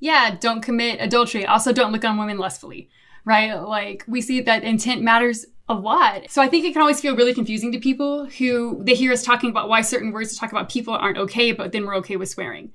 [0.00, 1.46] yeah, don't commit adultery.
[1.46, 2.88] Also, don't look on women lustfully,
[3.24, 3.54] right?
[3.54, 6.30] Like we see that intent matters a lot.
[6.30, 9.22] So I think it can always feel really confusing to people who they hear us
[9.22, 12.16] talking about why certain words to talk about people aren't okay, but then we're okay
[12.16, 12.72] with swearing.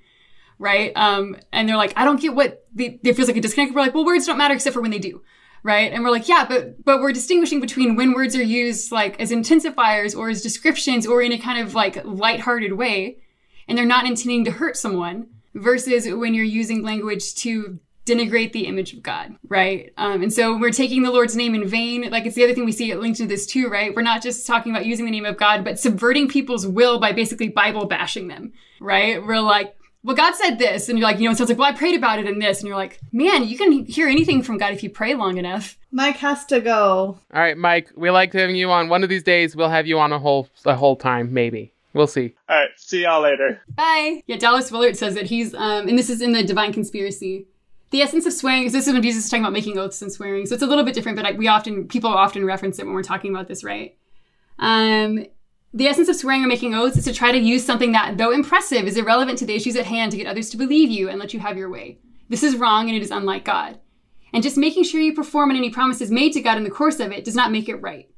[0.59, 0.93] Right.
[0.95, 3.73] Um, and they're like, I don't get what they, there feels like a disconnect.
[3.73, 5.23] We're like, well, words don't matter except for when they do.
[5.63, 5.93] Right.
[5.93, 9.31] And we're like, yeah, but, but we're distinguishing between when words are used like as
[9.31, 13.19] intensifiers or as descriptions or in a kind of like lighthearted way.
[13.67, 18.65] And they're not intending to hurt someone versus when you're using language to denigrate the
[18.67, 19.93] image of God, right?
[19.97, 22.09] Um, and so we're taking the Lord's name in vain.
[22.09, 23.95] Like it's the other thing we see linked to this too, right?
[23.95, 27.13] We're not just talking about using the name of God, but subverting people's will by
[27.13, 29.25] basically Bible bashing them, right?
[29.25, 31.71] We're like, well, God said this, and you're like, you know, it sounds like, well,
[31.71, 34.57] I prayed about it in this, and you're like, man, you can hear anything from
[34.57, 35.77] God if you pray long enough.
[35.91, 38.89] mike has to go All right, Mike, we like having you on.
[38.89, 41.73] One of these days, we'll have you on a whole a whole time, maybe.
[41.93, 42.33] We'll see.
[42.49, 42.69] All right.
[42.75, 43.61] See y'all later.
[43.75, 44.23] Bye.
[44.25, 47.45] Yeah, Dallas Willard says that he's, um, and this is in the Divine Conspiracy.
[47.91, 50.47] The essence of swearing, this is when Jesus is talking about making oaths and swearing,
[50.47, 52.95] so it's a little bit different, but I, we often, people often reference it when
[52.95, 53.95] we're talking about this, right?
[54.57, 55.27] Um,
[55.73, 58.31] the essence of swearing or making oaths is to try to use something that, though
[58.31, 61.19] impressive, is irrelevant to the issues at hand to get others to believe you and
[61.19, 61.99] let you have your way.
[62.29, 63.79] This is wrong and it is unlike God.
[64.31, 66.99] And just making sure you perform on any promises made to God in the course
[66.99, 68.09] of it does not make it right.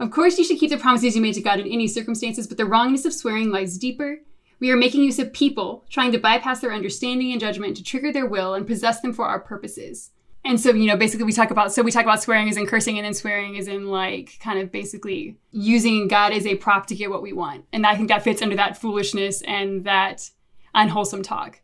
[0.00, 2.56] Of course, you should keep the promises you made to God in any circumstances, but
[2.56, 4.18] the wrongness of swearing lies deeper.
[4.58, 8.12] We are making use of people, trying to bypass their understanding and judgment to trigger
[8.12, 10.10] their will and possess them for our purposes.
[10.44, 12.66] And so, you know, basically we talk about, so we talk about swearing as in
[12.66, 16.86] cursing and then swearing is in like kind of basically using God as a prop
[16.88, 17.64] to get what we want.
[17.72, 20.28] And I think that fits under that foolishness and that
[20.74, 21.62] unwholesome talk.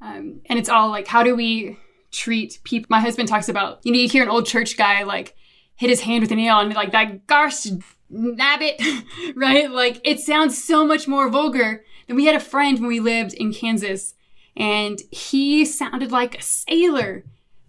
[0.00, 1.78] Um, and it's all like, how do we
[2.12, 2.86] treat people?
[2.88, 5.36] My husband talks about, you know, you hear an old church guy like
[5.76, 7.66] hit his hand with a nail and like, that gosh,
[8.10, 8.80] nabbit,
[9.34, 9.70] right?
[9.70, 13.34] Like it sounds so much more vulgar than we had a friend when we lived
[13.34, 14.14] in Kansas
[14.56, 17.24] and he sounded like a sailor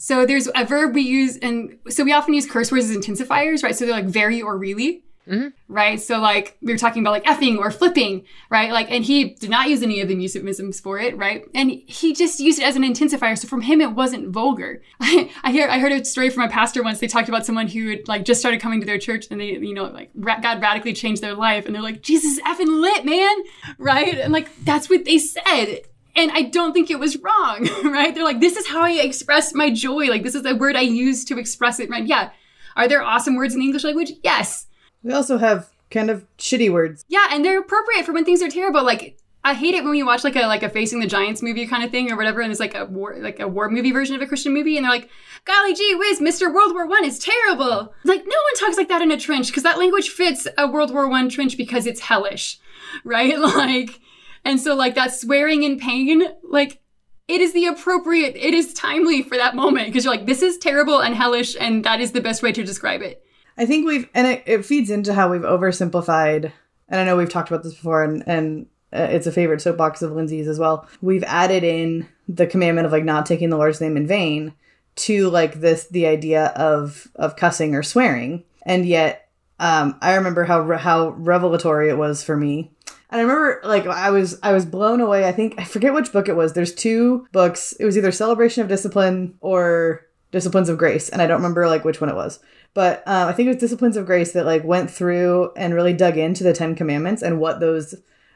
[0.06, 3.64] so there's a verb we use, and so we often use curse words as intensifiers,
[3.64, 3.76] right?
[3.76, 5.48] So they're like very or really, Mm-hmm.
[5.68, 6.00] right?
[6.00, 8.72] So like we were talking about like effing or flipping, right?
[8.72, 11.44] Like, and he did not use any of the euphemisms for it, right?
[11.56, 13.36] And he just used it as an intensifier.
[13.36, 14.84] So from him, it wasn't vulgar.
[15.00, 17.00] I, I hear, I heard a story from a pastor once.
[17.00, 19.54] They talked about someone who had like just started coming to their church, and they,
[19.54, 22.80] you know, like ra- God radically changed their life, and they're like, Jesus is effing
[22.80, 23.36] lit, man,
[23.80, 24.20] right?
[24.20, 25.82] And like that's what they said.
[26.16, 28.14] And I don't think it was wrong, right?
[28.16, 30.08] They're like, this is how I express my joy.
[30.08, 32.06] Like, this is the word I use to express it, right?
[32.06, 32.32] Yeah.
[32.76, 34.14] Are there awesome words in the English language?
[34.24, 34.68] Yes.
[35.04, 37.06] We also have kind of shitty words.
[37.08, 38.84] Yeah, and they're appropriate for when things are terrible.
[38.84, 41.68] Like, I hate it when we watch like a like a facing the giants movie
[41.68, 44.16] kind of thing or whatever, and it's like a war like a war movie version
[44.16, 45.08] of a Christian movie, and they're like,
[45.46, 49.04] "Golly gee whiz, Mister World War One is terrible." Like, no one talks like that
[49.04, 52.60] in a trench because that language fits a World War One trench because it's hellish,
[53.04, 53.38] right?
[53.40, 54.00] Like,
[54.46, 56.80] and so like that swearing in pain, like
[57.28, 60.58] it is the appropriate, it is timely for that moment because you're like, this is
[60.60, 63.26] terrible and hellish, and that is the best way to describe it.
[63.58, 66.52] I think we've, and it, it feeds into how we've oversimplified,
[66.88, 70.02] and I know we've talked about this before, and, and uh, it's a favorite soapbox
[70.02, 70.88] of Lindsay's as well.
[71.02, 74.54] We've added in the commandment of like not taking the Lord's name in vain
[74.98, 78.44] to like this, the idea of, of cussing or swearing.
[78.64, 79.25] And yet,
[79.60, 82.72] um, I remember how, how revelatory it was for me
[83.10, 85.26] and I remember like I was I was blown away.
[85.26, 86.54] I think I forget which book it was.
[86.54, 87.72] There's two books.
[87.74, 91.86] It was either Celebration of Discipline or Disciplines of Grace, and I don't remember like
[91.86, 92.40] which one it was.
[92.74, 95.94] But uh, I think it was Disciplines of Grace that like went through and really
[95.94, 97.96] dug into the Ten Commandments and what those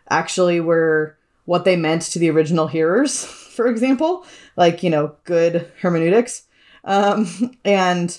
[0.09, 3.25] actually were, what they meant to the original hearers.
[3.25, 6.43] For example, like you know, good hermeneutics,
[6.85, 7.27] um,
[7.65, 8.17] and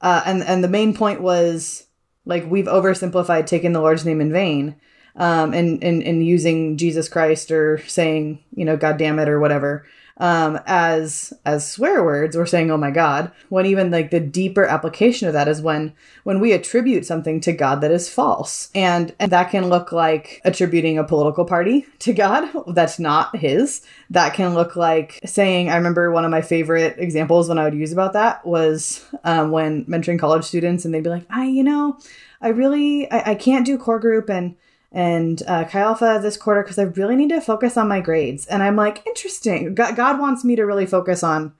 [0.00, 1.87] uh, and and the main point was
[2.28, 4.76] like we've oversimplified taking the Lord's name in vain
[5.16, 9.40] um, and, and, and using Jesus Christ or saying, you know, God damn it or
[9.40, 9.86] whatever,
[10.18, 14.64] um, as, as swear words or saying, oh my God, when even like the deeper
[14.64, 18.70] application of that is when, when we attribute something to God that is false.
[18.74, 23.82] And, and that can look like attributing a political party to God that's not his.
[24.10, 27.74] That can look like saying, I remember one of my favorite examples when I would
[27.74, 31.62] use about that was, um, when mentoring college students and they'd be like, I, you
[31.62, 31.98] know,
[32.40, 34.56] I really, I, I can't do core group and,
[34.90, 38.46] and uh, Chi Alpha this quarter because I really need to focus on my grades.
[38.46, 39.74] And I'm like, interesting.
[39.74, 41.52] God, God wants me to really focus on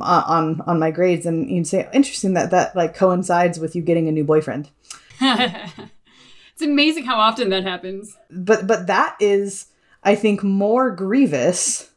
[0.00, 3.82] uh, on on my grades, and you'd say, interesting that that like coincides with you
[3.82, 4.70] getting a new boyfriend.
[5.20, 8.16] it's amazing how often that happens.
[8.30, 9.66] But but that is,
[10.02, 11.90] I think, more grievous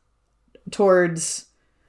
[0.71, 1.45] towards,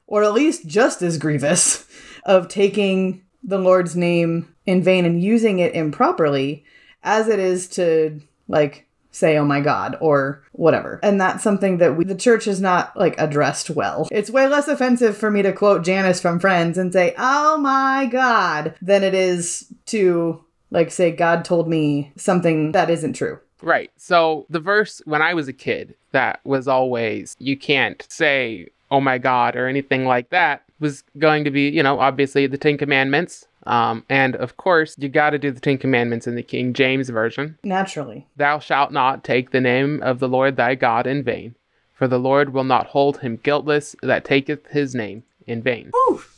[0.07, 1.87] or at least just as grievous,
[2.25, 6.65] of taking the Lord's name in vain and using it improperly,
[7.03, 11.97] as it is to like say oh my god or whatever and that's something that
[11.97, 15.53] we, the church has not like addressed well it's way less offensive for me to
[15.53, 21.11] quote janice from friends and say oh my god than it is to like say
[21.11, 23.91] god told me something that isn't true Right.
[23.97, 29.01] So the verse when I was a kid that was always you can't say oh
[29.01, 32.77] my god or anything like that was going to be, you know, obviously the 10
[32.79, 33.47] commandments.
[33.67, 37.09] Um, and of course, you got to do the Ten Commandments in the King James
[37.09, 37.59] Version.
[37.65, 41.55] naturally Thou shalt not take the name of the Lord thy God in vain,
[41.93, 45.91] for the Lord will not hold him guiltless that taketh his name in vain.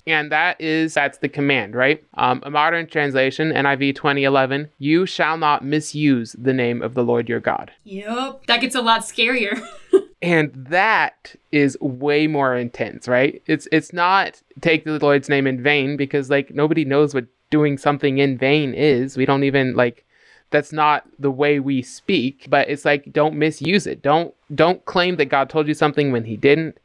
[0.07, 2.03] And that is that's the command, right?
[2.14, 7.29] Um, a modern translation, NIV 2011, you shall not misuse the name of the Lord
[7.29, 7.71] your God.
[7.85, 8.47] Yep.
[8.47, 9.61] That gets a lot scarier.
[10.20, 13.40] And that is way more intense, right?
[13.46, 17.78] It's it's not take the Lord's name in vain because like nobody knows what doing
[17.78, 19.16] something in vain is.
[19.16, 20.04] We don't even like
[20.50, 24.02] that's not the way we speak, but it's like don't misuse it.
[24.02, 26.78] Don't don't claim that God told you something when he didn't.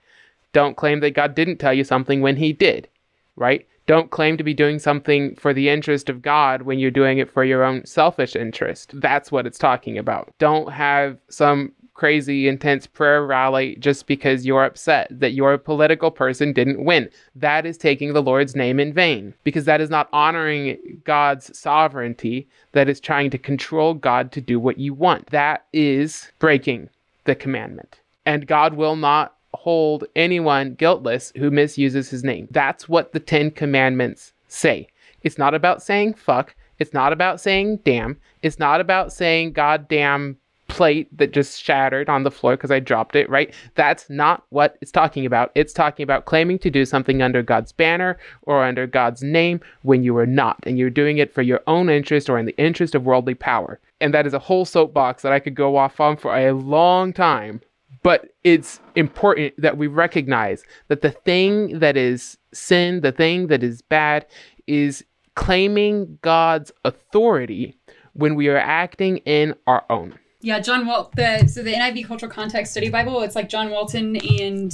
[0.51, 2.87] Don't claim that God didn't tell you something when he did,
[3.35, 3.67] right?
[3.85, 7.29] Don't claim to be doing something for the interest of God when you're doing it
[7.29, 8.91] for your own selfish interest.
[8.93, 10.31] That's what it's talking about.
[10.37, 16.53] Don't have some crazy intense prayer rally just because you're upset that your political person
[16.53, 17.09] didn't win.
[17.35, 22.47] That is taking the Lord's name in vain because that is not honoring God's sovereignty.
[22.71, 25.27] That is trying to control God to do what you want.
[25.27, 26.89] That is breaking
[27.25, 27.99] the commandment.
[28.25, 32.47] And God will not hold anyone guiltless who misuses his name.
[32.51, 34.87] That's what the Ten Commandments say.
[35.21, 36.55] It's not about saying fuck.
[36.79, 38.17] It's not about saying damn.
[38.41, 40.37] It's not about saying goddamn
[40.73, 43.53] plate that just shattered on the floor because I dropped it, right?
[43.75, 45.51] That's not what it's talking about.
[45.53, 50.03] It's talking about claiming to do something under God's banner or under God's name when
[50.03, 52.95] you are not, and you're doing it for your own interest or in the interest
[52.95, 53.79] of worldly power.
[54.01, 57.13] And that is a whole soapbox that I could go off on for a long
[57.13, 57.61] time.
[58.01, 63.61] But it's important that we recognize that the thing that is sin, the thing that
[63.61, 64.25] is bad,
[64.65, 65.05] is
[65.35, 67.77] claiming God's authority
[68.13, 70.17] when we are acting in our own.
[70.43, 71.15] Yeah, John Walt.
[71.15, 73.21] The so the NIV Cultural Context Study Bible.
[73.21, 74.73] It's like John Walton and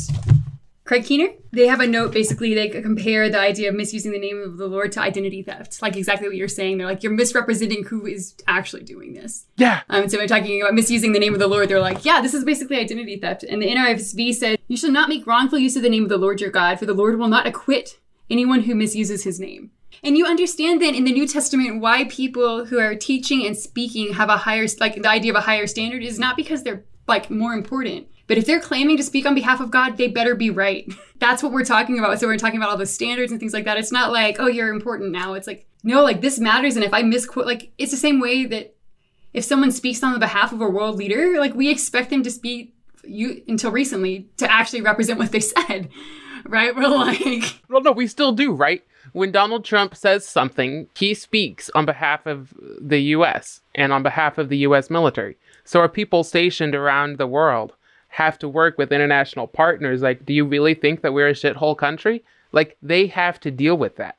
[0.84, 1.28] Craig Keener.
[1.52, 2.12] They have a note.
[2.12, 5.80] Basically, they compare the idea of misusing the name of the Lord to identity theft.
[5.84, 6.80] Like exactly what you're saying.
[6.80, 9.46] They're like you're misrepresenting who is actually doing this.
[9.58, 9.82] Yeah.
[9.90, 11.70] Um, so they're talking about misusing the name of the Lord.
[11.70, 13.44] They're like, yeah, this is basically identity theft.
[13.44, 16.18] And the NRSV said, you shall not make wrongful use of the name of the
[16.18, 19.70] Lord your God, for the Lord will not acquit anyone who misuses his name.
[20.04, 24.14] And you understand then in the New Testament why people who are teaching and speaking
[24.14, 27.30] have a higher, like the idea of a higher standard is not because they're like
[27.30, 28.08] more important.
[28.28, 30.88] But if they're claiming to speak on behalf of God, they better be right.
[31.20, 32.20] That's what we're talking about.
[32.20, 33.78] So we're talking about all the standards and things like that.
[33.78, 35.34] It's not like, oh, you're important now.
[35.34, 36.76] It's like, no, like this matters.
[36.76, 38.76] And if I misquote, like it's the same way that
[39.34, 42.32] if someone speaks on the behalf of a world leader, like we expect them to
[42.32, 45.90] speak you until recently to actually represent what they said.
[46.46, 46.76] Right?
[46.76, 48.84] We're like, well, no, we still do, right?
[49.14, 54.38] When Donald Trump says something, he speaks on behalf of the US and on behalf
[54.38, 55.38] of the US military.
[55.64, 57.74] So our people stationed around the world
[58.10, 60.02] have to work with international partners.
[60.02, 62.24] Like, do you really think that we're a shithole country?
[62.52, 64.18] Like, they have to deal with that.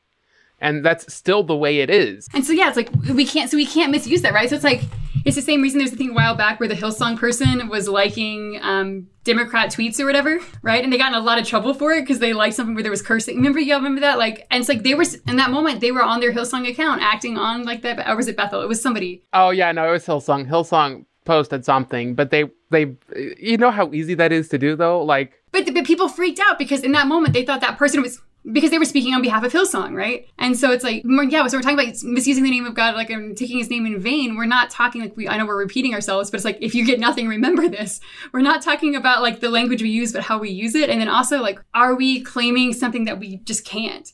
[0.61, 2.29] And that's still the way it is.
[2.35, 4.49] And so yeah, it's like we can't so we can't misuse that, right?
[4.49, 4.83] So it's like
[5.25, 7.89] it's the same reason there's a thing a while back where the Hillsong person was
[7.89, 10.83] liking um, Democrat tweets or whatever, right?
[10.83, 12.83] And they got in a lot of trouble for it because they liked something where
[12.83, 13.37] there was cursing.
[13.37, 14.19] Remember, y'all remember that?
[14.19, 17.03] Like, and it's like they were in that moment they were on their Hillsong account
[17.03, 18.63] acting on like that, or was it Bethel?
[18.63, 19.23] It was somebody.
[19.33, 20.49] Oh yeah, no, it was Hillsong.
[20.49, 22.97] Hillsong posted something, but they they
[23.39, 25.35] you know how easy that is to do though, like.
[25.53, 28.71] But, but people freaked out because in that moment they thought that person was because
[28.71, 30.27] they were speaking on behalf of Hillsong, right?
[30.39, 33.11] And so it's like, yeah, so we're talking about misusing the name of God, like
[33.11, 34.37] and taking his name in vain.
[34.37, 36.87] We're not talking like we, I know we're repeating ourselves, but it's like, if you
[36.87, 38.01] get nothing, remember this.
[38.33, 40.89] We're not talking about like the language we use, but how we use it.
[40.89, 44.11] And then also like, are we claiming something that we just can't?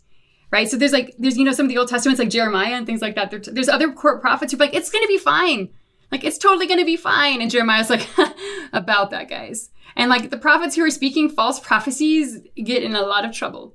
[0.51, 0.69] Right.
[0.69, 3.03] So there's like, there's, you know, some of the Old Testaments like Jeremiah and things
[3.03, 3.31] like that.
[3.31, 5.71] There's other court prophets who are like, it's going to be fine.
[6.13, 7.43] Like, it's totally going to be fine.
[7.43, 8.09] And Jeremiah's like,
[8.73, 9.71] about that, guys.
[9.97, 13.75] And like the prophets who are speaking false prophecies get in a lot of trouble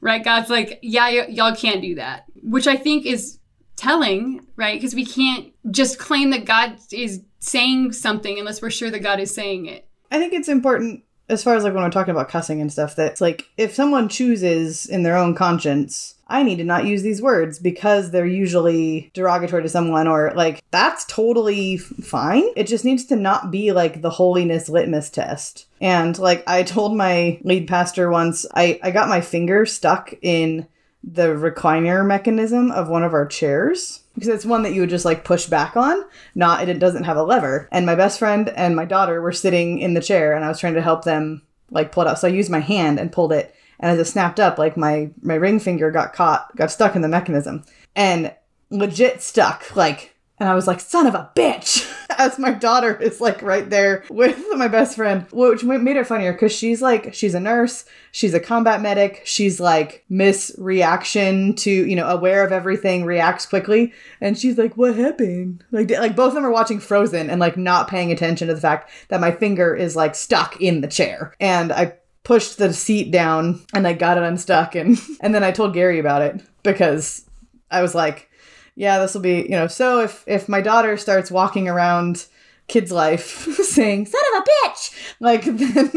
[0.00, 0.22] right?
[0.24, 3.38] God's like, yeah, y- y'all can't do that, which I think is
[3.76, 4.78] telling, right?
[4.78, 9.20] Because we can't just claim that God is saying something unless we're sure that God
[9.20, 9.88] is saying it.
[10.10, 12.96] I think it's important as far as like when we're talking about cussing and stuff
[12.96, 17.02] that it's like if someone chooses in their own conscience I need to not use
[17.02, 22.44] these words because they're usually derogatory to someone or like that's totally fine.
[22.56, 25.66] It just needs to not be like the holiness litmus test.
[25.80, 30.66] And like I told my lead pastor once, I, I got my finger stuck in
[31.02, 35.06] the recliner mechanism of one of our chairs because it's one that you would just
[35.06, 38.76] like push back on not it doesn't have a lever and my best friend and
[38.76, 41.40] my daughter were sitting in the chair and i was trying to help them
[41.70, 44.10] like pull it out so i used my hand and pulled it and as it
[44.10, 47.64] snapped up, like my my ring finger got caught, got stuck in the mechanism,
[47.96, 48.32] and
[48.68, 49.74] legit stuck.
[49.74, 51.86] Like, and I was like, "Son of a bitch!"
[52.18, 56.32] As my daughter is like right there with my best friend, which made it funnier
[56.32, 61.96] because she's like, she's a nurse, she's a combat medic, she's like misreaction to you
[61.96, 66.34] know aware of everything, reacts quickly, and she's like, "What happened?" Like, like both of
[66.34, 69.74] them are watching Frozen and like not paying attention to the fact that my finger
[69.74, 74.18] is like stuck in the chair, and I pushed the seat down and I got
[74.18, 77.26] it unstuck and and then I told Gary about it because
[77.70, 78.28] I was like,
[78.74, 82.26] yeah, this will be, you know, so if if my daughter starts walking around
[82.68, 83.22] kids life
[83.64, 85.90] saying son of a bitch like then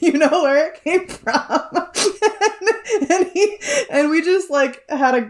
[0.00, 1.60] you know where it came from.
[3.00, 3.58] And, and, he
[3.90, 5.20] and we just like had a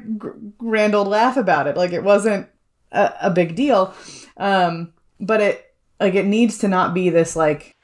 [0.56, 1.76] grand old laugh about it.
[1.76, 2.48] Like it wasn't
[2.92, 3.94] a, a big deal.
[4.38, 7.76] Um but it like it needs to not be this like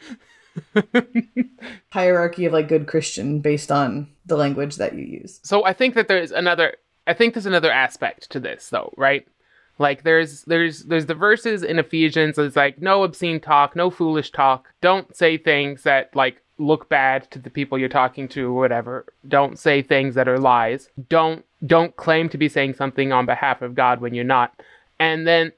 [1.91, 5.41] hierarchy of like good Christian based on the language that you use.
[5.43, 6.77] So I think that there's another
[7.07, 9.27] I think there's another aspect to this though, right?
[9.79, 14.31] Like there's there's there's the verses in Ephesians it's like no obscene talk, no foolish
[14.31, 14.69] talk.
[14.81, 19.07] Don't say things that like look bad to the people you're talking to or whatever.
[19.27, 20.91] Don't say things that are lies.
[21.09, 24.61] Don't don't claim to be saying something on behalf of God when you're not.
[24.99, 25.53] And then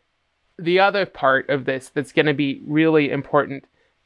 [0.58, 3.64] the other part of this that's going to be really important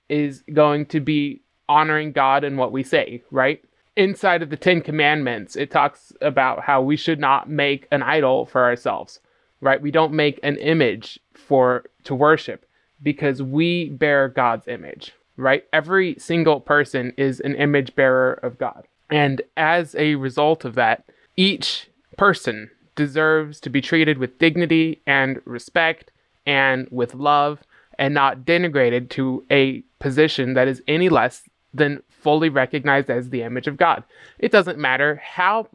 [0.09, 3.63] is going to be honoring God and what we say, right?
[3.97, 8.47] Inside of the 10 commandments, it talks about how we should not make an idol
[8.47, 9.21] for ourselves,
[9.61, 9.81] right?
[9.81, 12.67] We don't make an image for to worship
[13.03, 15.65] because we bear God's image, right?
[15.73, 18.87] Every single person is an image bearer of God.
[19.11, 21.05] And as a result of that,
[21.37, 26.11] each person deserves to be treated with dignity and respect
[26.47, 27.63] and with love
[27.99, 31.43] and not denigrated to a position that is any less
[31.73, 34.03] than fully recognized as the image of God.
[34.39, 35.69] It doesn't matter how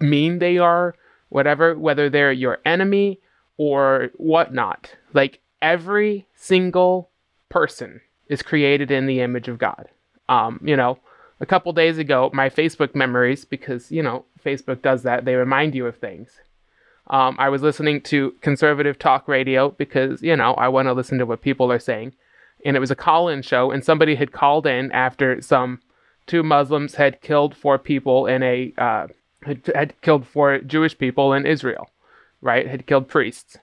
[0.00, 0.94] mean they are,
[1.28, 3.20] whatever, whether they're your enemy
[3.56, 4.94] or whatnot.
[5.12, 7.10] Like every single
[7.48, 9.88] person is created in the image of God.
[10.28, 10.98] Um, you know,
[11.40, 15.74] a couple days ago, my Facebook memories, because, you know, Facebook does that, they remind
[15.74, 16.30] you of things.
[17.10, 21.18] Um, I was listening to conservative talk radio because, you know, I want to listen
[21.18, 22.14] to what people are saying.
[22.64, 25.80] And it was a call in show, and somebody had called in after some
[26.26, 29.08] two Muslims had killed four people in a, uh,
[29.42, 31.90] had, had killed four Jewish people in Israel,
[32.42, 32.68] right?
[32.68, 33.58] Had killed priests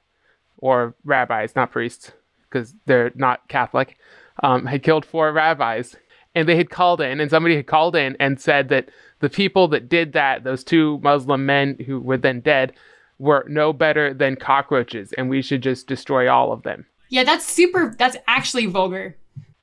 [0.57, 2.11] or rabbis, not priests,
[2.49, 3.97] because they're not Catholic,
[4.43, 5.95] um, had killed four rabbis.
[6.35, 8.89] And they had called in, and somebody had called in and said that
[9.21, 12.73] the people that did that, those two Muslim men who were then dead,
[13.20, 16.86] were no better than cockroaches and we should just destroy all of them.
[17.09, 19.15] Yeah, that's super, that's actually vulgar.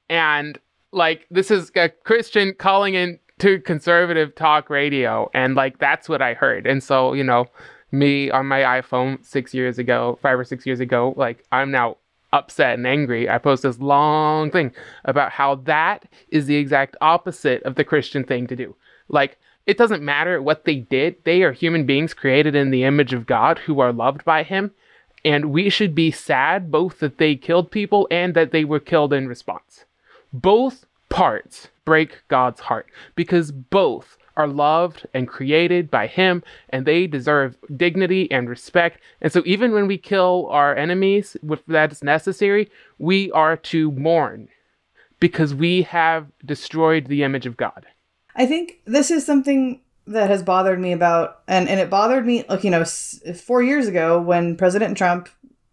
[0.09, 0.59] And
[0.93, 5.31] like, this is a Christian calling in to conservative talk radio.
[5.35, 6.67] And like, that's what I heard.
[6.67, 7.47] And so, you know,
[7.93, 11.99] me on my iPhone six years ago, five or six years ago, like, I'm now
[12.33, 13.29] upset and angry.
[13.29, 14.73] I post this long thing
[15.05, 18.75] about how that is the exact opposite of the Christian thing to do.
[19.09, 21.17] Like, it doesn't matter what they did.
[21.25, 24.73] They are human beings created in the image of God who are loved by Him.
[25.25, 29.13] And we should be sad both that they killed people and that they were killed
[29.13, 29.85] in response.
[30.33, 37.07] Both parts break God's heart because both are loved and created by Him and they
[37.07, 39.01] deserve dignity and respect.
[39.23, 43.93] And so, even when we kill our enemies, if that is necessary, we are to
[43.93, 44.49] mourn
[45.21, 47.87] because we have destroyed the image of God.
[48.37, 52.45] I think this is something that has bothered me about, and, and it bothered me,
[52.49, 55.29] like, you know, four years ago when President Trump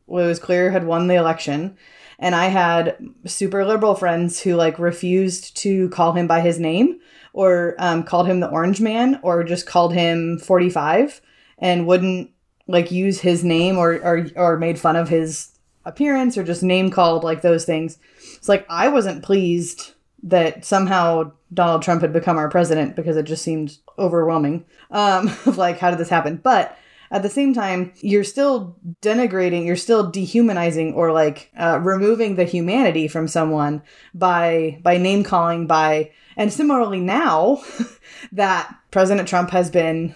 [0.07, 1.77] was clear had won the election.
[2.19, 6.99] And I had super liberal friends who like refused to call him by his name
[7.33, 11.19] or um, called him the orange man or just called him 45
[11.57, 12.29] and wouldn't
[12.67, 16.91] like use his name or, or, or made fun of his appearance or just name
[16.91, 17.97] called like those things.
[18.35, 19.93] It's like I wasn't pleased
[20.23, 24.65] that somehow Donald Trump had become our president because it just seemed overwhelming.
[24.89, 26.37] Um, of like, how did this happen?
[26.37, 26.77] But
[27.11, 32.45] at the same time, you're still denigrating, you're still dehumanizing or like uh, removing the
[32.45, 33.81] humanity from someone
[34.13, 37.61] by by name calling by and similarly now
[38.31, 40.15] that President Trump has been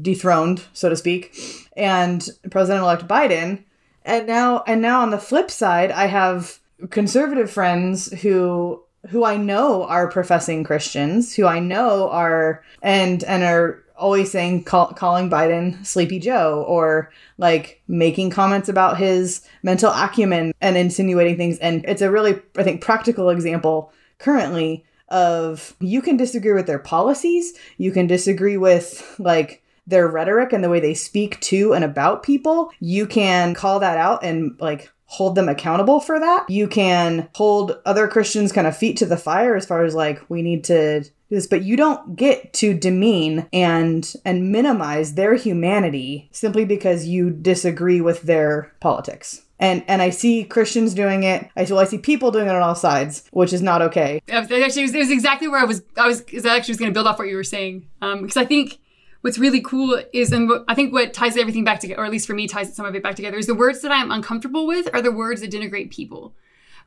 [0.00, 1.36] dethroned, so to speak,
[1.76, 3.64] and President-elect Biden,
[4.04, 6.60] and now and now on the flip side, I have
[6.90, 13.42] conservative friends who who I know are professing Christians, who I know are and and
[13.42, 19.92] are always saying call, calling Biden Sleepy Joe or like making comments about his mental
[19.92, 26.00] acumen and insinuating things and it's a really I think practical example currently of you
[26.00, 30.80] can disagree with their policies, you can disagree with like their rhetoric and the way
[30.80, 32.70] they speak to and about people.
[32.80, 36.48] You can call that out and like hold them accountable for that.
[36.48, 40.22] You can hold other Christians kind of feet to the fire as far as like
[40.30, 45.34] we need to do this, but you don't get to demean and and minimize their
[45.34, 49.42] humanity simply because you disagree with their politics.
[49.60, 51.46] And and I see Christians doing it.
[51.58, 54.22] I well, I see people doing it on all sides, which is not okay.
[54.30, 55.82] Actually, it was exactly where I was.
[55.98, 58.38] I was I actually was going to build off what you were saying, um, because
[58.38, 58.78] I think
[59.22, 62.26] what's really cool is, and I think what ties everything back together, or at least
[62.26, 64.88] for me, ties some of it back together, is the words that I'm uncomfortable with
[64.92, 66.34] are the words that denigrate people.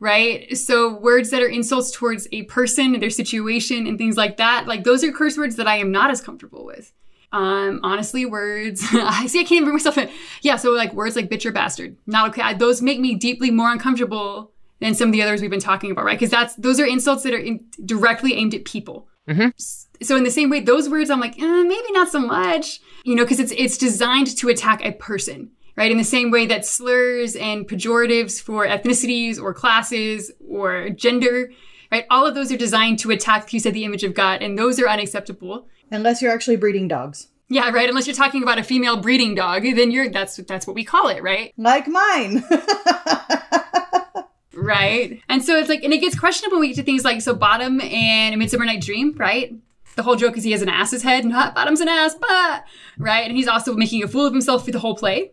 [0.01, 0.55] Right?
[0.57, 4.83] So words that are insults towards a person their situation and things like that, like
[4.83, 6.91] those are curse words that I am not as comfortable with.
[7.31, 8.83] Um, honestly, words.
[8.91, 9.39] I see.
[9.39, 10.09] I can't even bring myself in.
[10.41, 10.57] Yeah.
[10.57, 12.41] So like words like bitch or bastard, not okay.
[12.41, 15.91] I, those make me deeply more uncomfortable than some of the others we've been talking
[15.91, 16.17] about, right?
[16.17, 19.07] Because that's those are insults that are in, directly aimed at people.
[19.27, 19.49] Mm-hmm.
[20.03, 23.15] So in the same way, those words I'm like, eh, maybe not so much, you
[23.15, 25.51] know, because it's it's designed to attack a person.
[25.77, 25.91] right?
[25.91, 31.51] In the same way that slurs and pejoratives for ethnicities or classes or gender,
[31.91, 32.05] right?
[32.09, 34.79] All of those are designed to attack, you said, the image of God, and those
[34.79, 35.67] are unacceptable.
[35.91, 37.27] Unless you're actually breeding dogs.
[37.47, 37.87] Yeah, right.
[37.87, 41.09] Unless you're talking about a female breeding dog, then you're that's that's what we call
[41.09, 41.53] it, right?
[41.57, 42.43] Like mine.
[44.55, 45.21] right.
[45.29, 47.35] And so it's like, and it gets questionable when we get to things like so
[47.35, 49.53] Bottom and A Midsummer Night Dream, right?
[49.95, 52.65] The whole joke is he has an ass's head, not Bottom's an ass, but
[52.97, 53.25] right.
[53.25, 55.31] And he's also making a fool of himself through the whole play,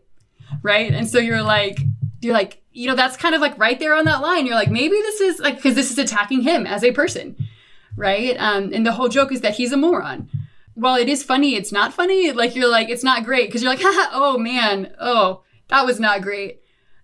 [0.63, 0.93] right?
[0.93, 1.81] And so you're like,
[2.21, 4.47] you're like, you know, that's kind of like right there on that line.
[4.47, 7.37] You're like, maybe this is like because this is attacking him as a person,
[7.97, 8.37] right?
[8.39, 10.29] Um, and the whole joke is that he's a moron
[10.75, 12.33] while it is funny, it's not funny.
[12.33, 16.23] Like you're like, it's not great because you're like, oh man, oh, that was not
[16.23, 16.62] great.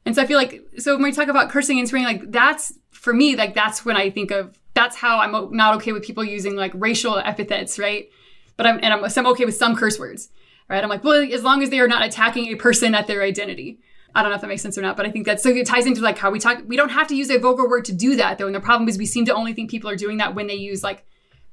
[0.09, 2.73] And so I feel like, so when we talk about cursing and swearing, like that's
[2.93, 6.25] for me, like that's when I think of, that's how I'm not okay with people
[6.25, 8.09] using like racial epithets, right?
[8.57, 10.31] But I'm, and I'm, so I'm okay with some curse words,
[10.67, 10.83] right?
[10.83, 13.81] I'm like, well, as long as they are not attacking a person at their identity.
[14.15, 15.67] I don't know if that makes sense or not, but I think that's so it
[15.67, 16.63] ties into like how we talk.
[16.67, 18.47] We don't have to use a vulgar word to do that though.
[18.47, 20.55] And the problem is we seem to only think people are doing that when they
[20.55, 21.05] use like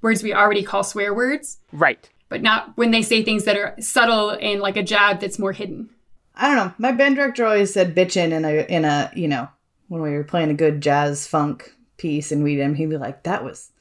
[0.01, 1.57] words we already call swear words.
[1.73, 2.09] Right.
[2.29, 5.51] But not when they say things that are subtle and like a jab that's more
[5.51, 5.89] hidden.
[6.35, 6.73] I don't know.
[6.77, 9.47] My band director always said bitchin' in a in a you know
[9.87, 13.23] when we were playing a good jazz funk piece and we'd him he'd be like
[13.23, 13.71] that was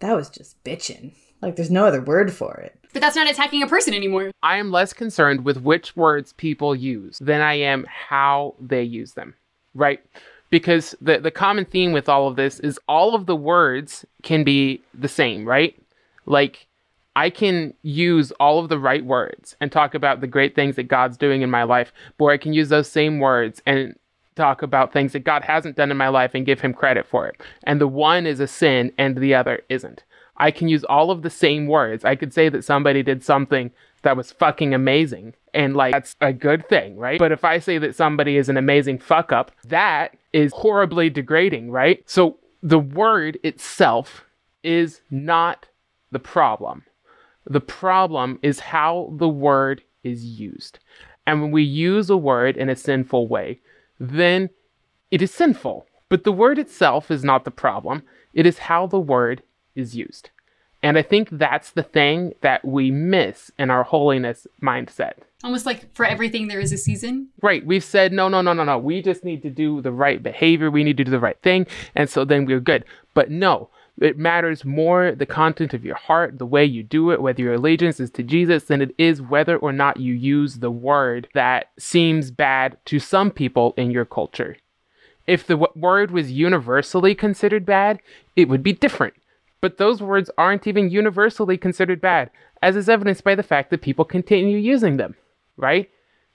[0.00, 1.12] that was just bitchin'.
[1.40, 2.78] Like there's no other word for it.
[2.92, 4.30] But that's not attacking a person anymore.
[4.42, 9.14] I am less concerned with which words people use than I am how they use
[9.14, 9.34] them.
[9.74, 10.00] Right?
[10.50, 14.44] Because the the common theme with all of this is all of the words can
[14.44, 15.74] be the same, right?
[16.26, 16.66] Like
[17.14, 20.84] I can use all of the right words and talk about the great things that
[20.84, 23.96] God's doing in my life, or I can use those same words and
[24.34, 27.26] talk about things that God hasn't done in my life and give him credit for
[27.26, 27.40] it.
[27.64, 30.04] And the one is a sin and the other isn't.
[30.38, 32.04] I can use all of the same words.
[32.04, 33.70] I could say that somebody did something
[34.02, 37.18] that was fucking amazing and like that's a good thing, right?
[37.18, 41.70] But if I say that somebody is an amazing fuck up, that is horribly degrading,
[41.70, 42.02] right?
[42.08, 44.24] So the word itself
[44.62, 45.66] is not
[46.10, 46.84] the problem.
[47.46, 50.78] The problem is how the word is used.
[51.26, 53.60] And when we use a word in a sinful way,
[53.98, 54.50] then
[55.10, 55.86] it is sinful.
[56.08, 58.02] But the word itself is not the problem,
[58.34, 59.42] it is how the word
[59.74, 60.30] is used.
[60.82, 65.12] And I think that's the thing that we miss in our holiness mindset.
[65.44, 67.28] Almost like for everything there is a season.
[67.40, 67.64] Right.
[67.64, 68.78] We've said, no, no, no, no, no.
[68.78, 70.70] We just need to do the right behavior.
[70.70, 71.66] We need to do the right thing.
[71.94, 72.84] And so then we're good.
[73.14, 73.70] But no,
[74.00, 77.54] it matters more the content of your heart, the way you do it, whether your
[77.54, 81.70] allegiance is to Jesus, than it is whether or not you use the word that
[81.78, 84.56] seems bad to some people in your culture.
[85.26, 88.00] If the w- word was universally considered bad,
[88.34, 89.14] it would be different.
[89.60, 92.30] But those words aren't even universally considered bad,
[92.60, 95.14] as is evidenced by the fact that people continue using them,
[95.56, 95.88] right?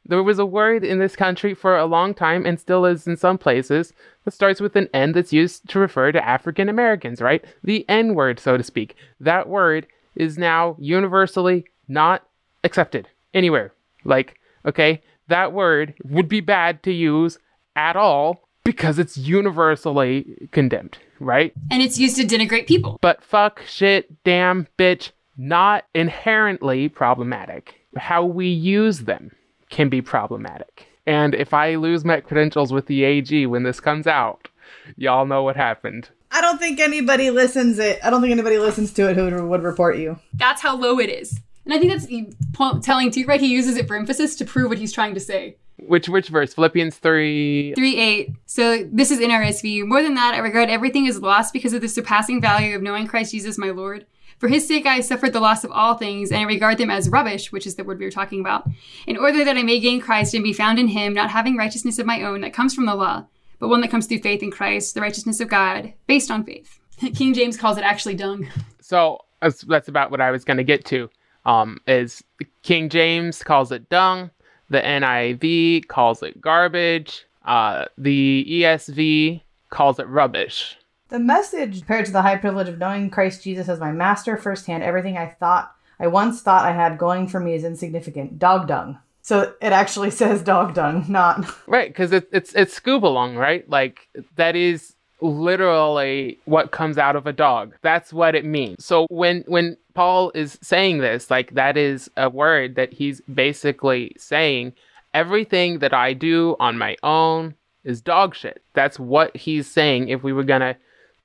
[0.07, 3.17] There was a word in this country for a long time, and still is in
[3.17, 3.93] some places,
[4.23, 7.43] that starts with an N that's used to refer to African Americans, right?
[7.63, 8.95] The N word, so to speak.
[9.19, 9.85] That word
[10.15, 12.23] is now universally not
[12.63, 13.73] accepted anywhere.
[14.05, 17.37] Like, okay, that word would be bad to use
[17.75, 21.53] at all because it's universally condemned, right?
[21.69, 22.97] And it's used to denigrate people.
[23.01, 27.75] But fuck, shit, damn, bitch, not inherently problematic.
[27.95, 29.31] How we use them
[29.69, 30.87] can be problematic.
[31.05, 34.49] And if I lose my credentials with the AG when this comes out,
[34.97, 36.09] y'all know what happened.
[36.31, 37.99] I don't think anybody listens it.
[38.03, 40.19] I don't think anybody listens to it who would report you.
[40.33, 41.39] That's how low it is.
[41.63, 43.39] And I think that's telling too, right?
[43.39, 45.57] He uses it for emphasis to prove what he's trying to say.
[45.79, 46.53] Which which verse?
[46.53, 48.31] Philippians 3 3 8.
[48.45, 49.85] So this is in RSV.
[49.85, 53.05] More than that, I regard everything as lost because of the surpassing value of knowing
[53.05, 54.05] Christ Jesus my Lord
[54.39, 57.09] for his sake I suffered the loss of all things, and I regard them as
[57.09, 58.67] rubbish, which is the word we were talking about,
[59.07, 61.99] in order that I may gain Christ and be found in him, not having righteousness
[61.99, 63.25] of my own that comes from the law,
[63.59, 66.79] but one that comes through faith in Christ, the righteousness of God, based on faith.
[67.15, 68.47] King James calls it actually dung.
[68.81, 71.09] So that's, about what I was going to get to.
[71.45, 72.23] Um, is
[72.63, 74.31] King James calls it dung,
[74.69, 80.77] the NIV calls it garbage, uh, the ESV calls it rubbish.
[81.09, 84.83] The message compared to the high privilege of knowing Christ Jesus as my master firsthand,
[84.83, 88.37] everything I thought I once thought I had going for me is insignificant.
[88.39, 88.99] Dog dung.
[89.21, 93.67] So it actually says dog dung, not right because it, it's it's skubalon, right?
[93.69, 97.75] Like that is literally what comes out of a dog.
[97.81, 98.85] That's what it means.
[98.85, 104.13] So when when Paul is saying this, like that is a word that he's basically
[104.17, 104.73] saying
[105.13, 108.61] everything that I do on my own is dog shit.
[108.73, 110.75] That's what he's saying if we were gonna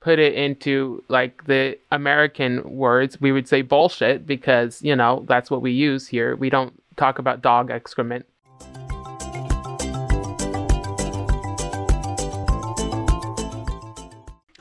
[0.03, 5.49] put it into like the American words, we would say bullshit because, you know, that's
[5.49, 6.35] what we use here.
[6.35, 8.25] We don't talk about dog excrement.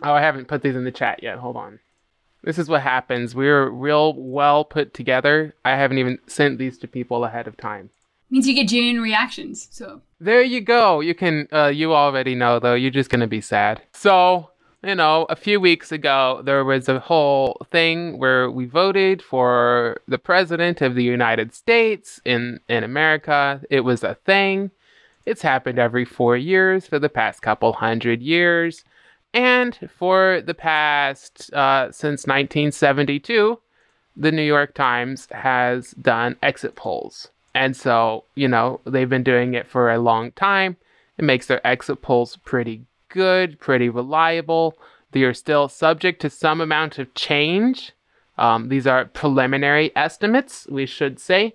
[0.05, 1.39] Oh, I haven't put these in the chat yet.
[1.39, 1.81] Hold on.
[2.45, 3.35] This is what happens.
[3.35, 5.55] We are real well put together.
[5.65, 7.91] I haven't even sent these to people ahead of time.
[8.31, 9.69] Means you get genuine reactions.
[9.73, 11.01] So there you go.
[11.01, 11.49] You can.
[11.53, 12.75] Uh, you already know though.
[12.75, 13.83] You're just gonna be sad.
[13.93, 14.52] So
[14.85, 20.01] you know, a few weeks ago, there was a whole thing where we voted for
[20.09, 23.61] the president of the United States in, in America.
[23.71, 24.73] It was a thing.
[25.25, 28.85] It's happened every four years for the past couple hundred years.
[29.33, 33.59] And for the past, uh, since 1972,
[34.17, 37.29] the New York Times has done exit polls.
[37.55, 40.77] And so, you know, they've been doing it for a long time.
[41.19, 44.77] It makes their exit polls pretty good, pretty reliable.
[45.13, 47.93] They are still subject to some amount of change.
[48.39, 51.55] Um, these are preliminary estimates, we should say,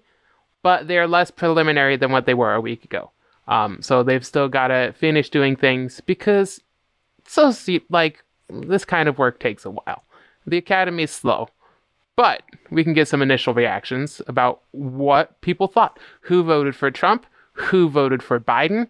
[0.61, 3.11] but they're less preliminary than what they were a week ago.
[3.47, 6.61] Um, so they've still got to finish doing things because
[7.25, 10.03] so see, like this kind of work takes a while.
[10.45, 11.49] The academy is slow,
[12.15, 15.99] but we can get some initial reactions about what people thought.
[16.21, 17.25] Who voted for Trump?
[17.53, 18.89] Who voted for Biden?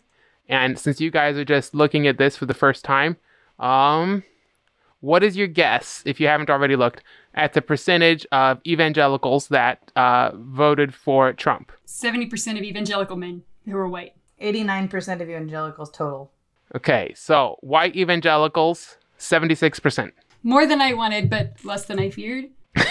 [0.49, 3.17] And since you guys are just looking at this for the first time,
[3.59, 4.23] um,
[5.01, 9.91] what is your guess, if you haven't already looked, at the percentage of evangelicals that
[9.95, 11.71] uh, voted for Trump?
[11.85, 14.13] 70% of evangelical men who are white.
[14.41, 16.31] 89% of evangelicals total.
[16.75, 20.11] Okay, so white evangelicals, 76%.
[20.43, 22.45] More than I wanted, but less than I feared.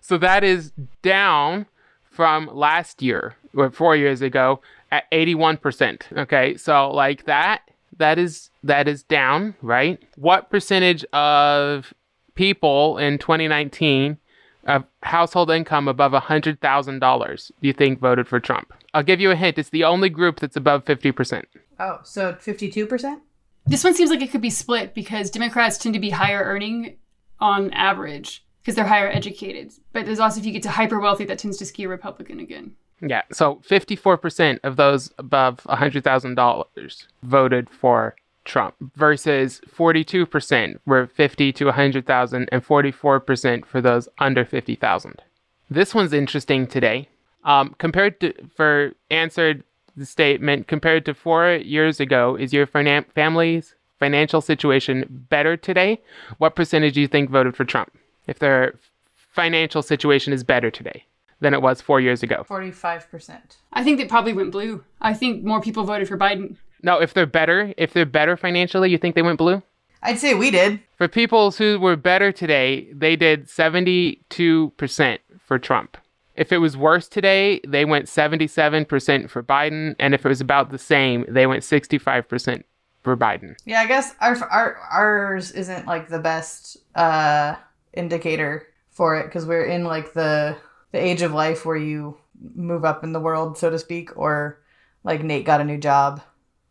[0.00, 1.66] so that is down
[2.02, 4.60] from last year or four years ago
[4.90, 6.18] at 81%.
[6.18, 7.62] Okay, so like that,
[7.96, 10.02] that is that is down, right?
[10.16, 11.92] What percentage of
[12.34, 14.18] people in 2019
[14.66, 18.72] of household income above $100,000 do you think voted for Trump?
[18.94, 19.58] I'll give you a hint.
[19.58, 21.44] It's the only group that's above 50%.
[21.80, 23.20] Oh, so 52%?
[23.66, 26.96] This one seems like it could be split because Democrats tend to be higher earning
[27.40, 29.72] on average because they're higher educated.
[29.92, 32.72] But there's also if you get to hyper wealthy, that tends to skew Republican again.
[33.00, 41.64] Yeah, so 54% of those above $100,000 voted for Trump versus 42% were 50 to
[41.66, 45.22] 100,000 and 44% for those under 50,000.
[45.70, 47.08] This one's interesting today.
[47.44, 49.62] Um, compared to, for answered
[49.96, 56.00] the statement, compared to four years ago, is your finan- family's financial situation better today?
[56.38, 57.92] What percentage do you think voted for Trump?
[58.26, 58.74] If their
[59.14, 61.04] financial situation is better today
[61.40, 62.44] than it was four years ago.
[62.48, 63.38] 45%.
[63.72, 64.84] I think they probably went blue.
[65.00, 66.56] I think more people voted for Biden.
[66.82, 69.62] No, if they're better, if they're better financially, you think they went blue?
[70.02, 70.80] I'd say we did.
[70.96, 75.96] For people who were better today, they did 72% for Trump.
[76.36, 79.96] If it was worse today, they went 77% for Biden.
[79.98, 82.62] And if it was about the same, they went 65%
[83.02, 83.56] for Biden.
[83.64, 87.54] Yeah, I guess our, our ours isn't like the best uh
[87.94, 90.56] indicator for it because we're in like the
[90.92, 92.16] the age of life where you
[92.54, 94.60] move up in the world, so to speak, or
[95.04, 96.20] like Nate got a new job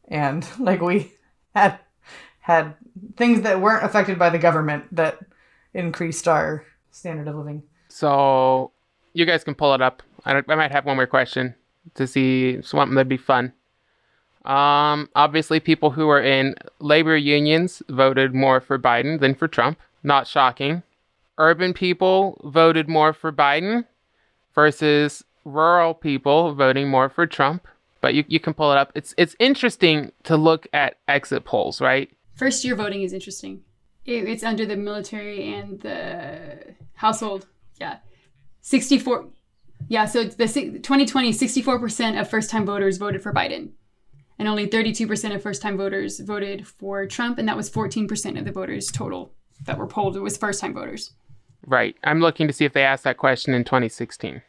[0.07, 1.13] and like we
[1.55, 1.79] had
[2.39, 2.75] had
[3.17, 5.19] things that weren't affected by the government that
[5.73, 7.63] increased our standard of living.
[7.89, 8.71] So
[9.13, 10.01] you guys can pull it up.
[10.25, 11.55] I, I might have one more question
[11.95, 13.53] to see something that'd be fun.
[14.45, 19.79] Um, obviously, people who are in labor unions voted more for Biden than for Trump.
[20.03, 20.83] Not shocking.
[21.37, 23.85] Urban people voted more for Biden
[24.57, 27.67] versus rural people voting more for Trump.
[28.01, 28.91] But you, you can pull it up.
[28.95, 32.09] It's it's interesting to look at exit polls, right?
[32.35, 33.61] First year voting is interesting.
[34.05, 37.45] It, it's under the military and the household.
[37.79, 37.97] Yeah.
[38.61, 39.27] 64.
[39.89, 43.69] Yeah, so the si- 2020, 64% of first time voters voted for Biden.
[44.39, 47.37] And only 32% of first time voters voted for Trump.
[47.37, 49.33] And that was 14% of the voters total
[49.65, 50.15] that were polled.
[50.15, 51.11] It was first time voters.
[51.65, 51.95] Right.
[52.03, 54.41] I'm looking to see if they asked that question in 2016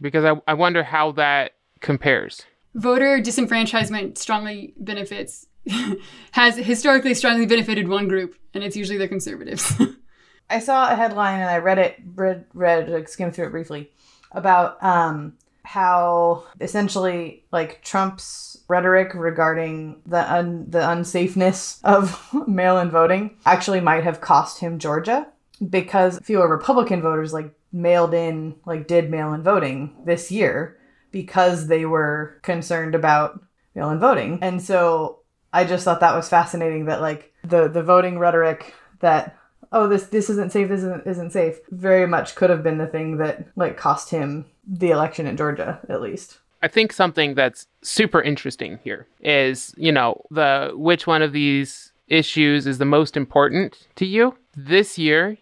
[0.00, 2.42] because I, I wonder how that compares.
[2.74, 5.46] Voter disenfranchisement strongly benefits,
[6.32, 9.72] has historically strongly benefited one group, and it's usually the conservatives.
[10.50, 13.90] I saw a headline and I read it, read, read, like skimmed through it briefly
[14.32, 23.36] about um, how essentially like Trump's rhetoric regarding the un- the unsafeness of mail-in voting
[23.46, 25.26] actually might have cost him Georgia
[25.68, 30.78] because fewer Republican voters like mailed in like did mail-in voting this year
[31.10, 33.40] because they were concerned about
[33.74, 34.38] mail-in voting.
[34.42, 35.20] And so
[35.52, 39.36] I just thought that was fascinating that like the the voting rhetoric that
[39.72, 42.86] oh this this isn't safe this isn't isn't safe very much could have been the
[42.86, 46.38] thing that like cost him the election in Georgia at least.
[46.62, 51.92] I think something that's super interesting here is, you know, the which one of these
[52.06, 54.36] issues is the most important to you.
[54.56, 55.38] This year,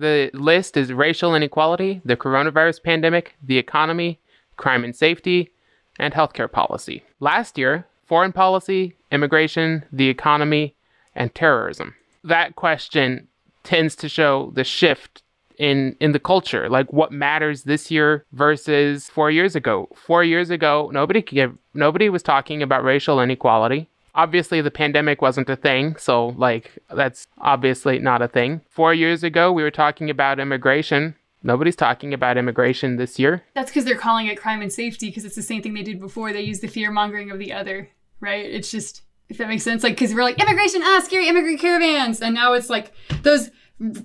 [0.00, 4.18] the list is racial inequality, the coronavirus pandemic, the economy,
[4.56, 5.50] crime and safety,
[5.98, 7.04] and healthcare policy.
[7.20, 10.74] Last year, foreign policy, immigration, the economy,
[11.14, 11.94] and terrorism.
[12.24, 13.28] That question
[13.62, 15.22] tends to show the shift
[15.58, 20.48] in in the culture like what matters this year versus 4 years ago 4 years
[20.48, 25.96] ago nobody gave, nobody was talking about racial inequality obviously the pandemic wasn't a thing
[25.96, 31.14] so like that's obviously not a thing 4 years ago we were talking about immigration
[31.42, 35.24] nobody's talking about immigration this year That's because they're calling it crime and safety because
[35.24, 36.32] it's the same thing they did before.
[36.32, 37.88] They use the fear mongering of the other,
[38.20, 38.44] right?
[38.44, 39.82] It's just, if that makes sense.
[39.82, 42.20] Like, because we're like, immigration, ah, scary immigrant caravans.
[42.20, 42.92] And now it's like
[43.22, 43.50] those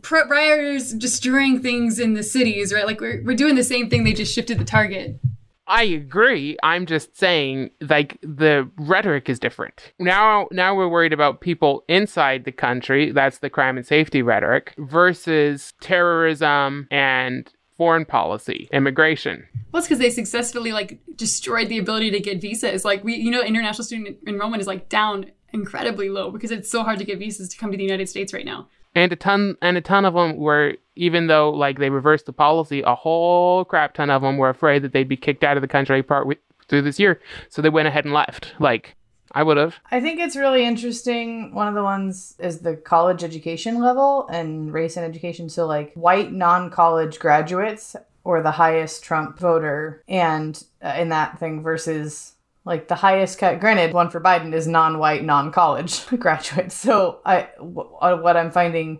[0.10, 2.86] rioters destroying things in the cities, right?
[2.86, 4.04] Like, we're, we're doing the same thing.
[4.04, 5.20] They just shifted the target.
[5.68, 6.58] I agree.
[6.64, 10.48] I'm just saying, like the rhetoric is different now.
[10.52, 13.12] Now we're worried about people inside the country.
[13.12, 19.46] That's the crime and safety rhetoric versus terrorism and foreign policy, immigration.
[19.72, 22.86] Well, it's because they successfully like destroyed the ability to get visas.
[22.86, 26.84] Like we, you know, international student enrollment is like down incredibly low because it's so
[26.84, 28.68] hard to get visas to come to the United States right now.
[28.94, 32.34] And a ton, and a ton of them were, even though like they reversed the
[32.34, 35.62] policy, a whole crap ton of them were afraid that they'd be kicked out of
[35.62, 36.28] the country part
[36.68, 38.54] through this year, so they went ahead and left.
[38.60, 38.96] Like
[39.32, 39.76] I would have.
[39.92, 41.54] I think it's really interesting.
[41.54, 45.50] One of the ones is the college education level and race and education.
[45.50, 51.38] So, like, white non college graduates or the highest Trump voter, and uh, in that
[51.40, 53.60] thing versus like the highest cut.
[53.60, 56.76] Granted, one for Biden is non-white, non-college graduates.
[56.76, 59.00] So I, w- uh, what I'm finding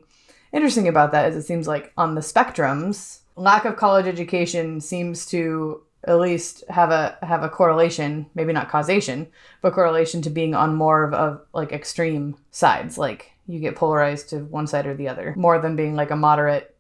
[0.56, 5.26] interesting about that is it seems like on the spectrums, lack of college education seems
[5.28, 9.28] to at least have a have a correlation, maybe not causation,
[9.62, 12.98] but correlation to being on more of, of like extreme sides.
[12.98, 16.16] Like you get polarized to one side or the other, more than being like a
[16.16, 16.76] moderate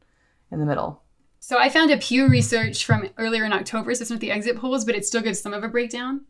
[0.51, 1.01] in the middle.
[1.39, 3.93] So I found a Pew research from earlier in October.
[3.93, 6.21] So it's not the exit polls, but it still gives some of a breakdown.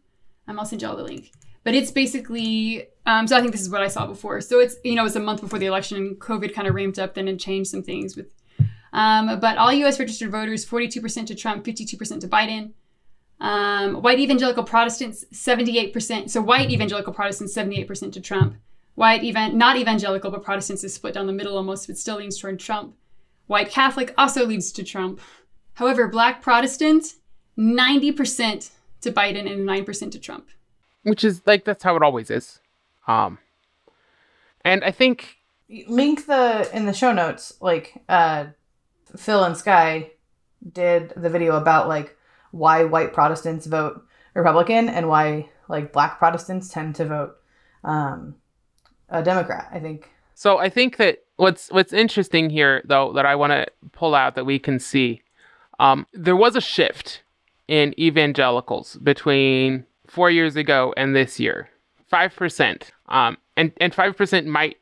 [0.47, 1.31] I'll send you all the link.
[1.65, 4.39] But it's basically, um, so I think this is what I saw before.
[4.39, 6.99] So it's, you know, it's a month before the election and COVID kind of ramped
[6.99, 8.33] up then and changed some things with,
[8.93, 12.71] um, but all US registered voters, 42% to Trump, 52% to Biden.
[13.41, 16.29] Um, white evangelical Protestants, 78%.
[16.29, 18.55] So white evangelical Protestants, 78% to Trump.
[18.93, 22.37] White, even, not evangelical, but Protestants is split down the middle almost, but still leans
[22.37, 22.95] toward Trump.
[23.47, 25.19] White Catholic also leads to Trump.
[25.73, 27.15] However, black Protestant,
[27.57, 28.69] 90%
[29.01, 30.47] to Biden and 9% to Trump.
[31.05, 32.59] Which is like that's how it always is.
[33.07, 33.37] Um
[34.61, 35.37] and I think
[35.87, 38.47] link the in the show notes like uh
[39.15, 40.11] Phil and Skye
[40.73, 42.17] did the video about like
[42.49, 44.03] why white Protestants vote
[44.33, 47.35] Republican and why like black Protestants tend to vote
[47.83, 48.35] um
[49.09, 49.69] a Democrat.
[49.71, 53.67] I think so I think that what's what's interesting here though that I want to
[53.91, 55.21] pull out that we can see
[55.79, 57.21] um there was a shift
[57.67, 61.69] in evangelicals between four years ago and this year.
[62.07, 62.91] Five percent.
[63.07, 64.77] Um, and and five percent might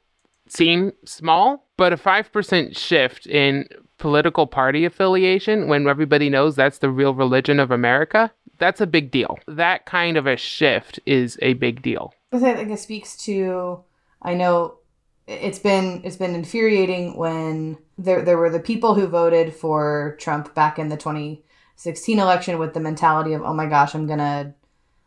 [0.47, 3.67] seem small, but a five percent shift in
[3.97, 9.11] political party affiliation when everybody knows that's the real religion of America, that's a big
[9.11, 9.39] deal.
[9.47, 12.13] That kind of a shift is a big deal.
[12.31, 13.83] I think it speaks to
[14.21, 14.79] I know
[15.27, 20.53] it's been it's been infuriating when there there were the people who voted for Trump
[20.53, 24.53] back in the 2016 election with the mentality of oh my gosh I'm gonna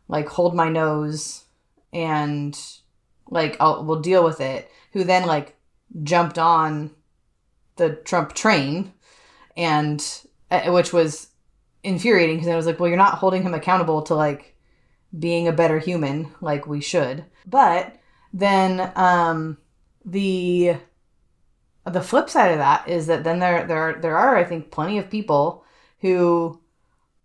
[0.08, 1.44] like hold my nose
[1.92, 2.58] and
[3.28, 4.70] like I'll we'll deal with it.
[4.92, 5.56] Who then like
[6.02, 6.90] jumped on
[7.76, 8.92] the Trump train
[9.56, 10.04] and
[10.50, 11.28] uh, which was
[11.82, 14.56] infuriating because I was like well you're not holding him accountable to like
[15.16, 17.24] being a better human like we should.
[17.46, 17.96] But
[18.32, 19.58] then um
[20.04, 20.76] the
[21.84, 24.70] the flip side of that is that then there there are, there are I think
[24.70, 25.64] plenty of people
[26.00, 26.60] who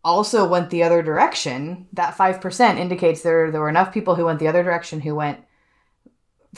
[0.04, 1.88] also went the other direction.
[1.94, 5.16] That five percent indicates there there were enough people who went the other direction who
[5.16, 5.40] went.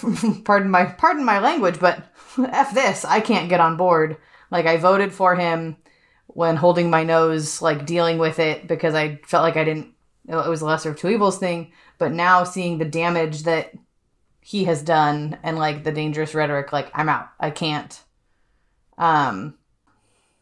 [0.43, 2.03] pardon my pardon my language, but
[2.37, 4.17] f this, I can't get on board.
[4.49, 5.77] Like I voted for him
[6.27, 9.93] when holding my nose, like dealing with it because I felt like I didn't.
[10.27, 11.73] It was a lesser of two evils thing.
[11.97, 13.73] But now seeing the damage that
[14.43, 18.03] he has done and like the dangerous rhetoric like i'm out i can't
[18.97, 19.55] um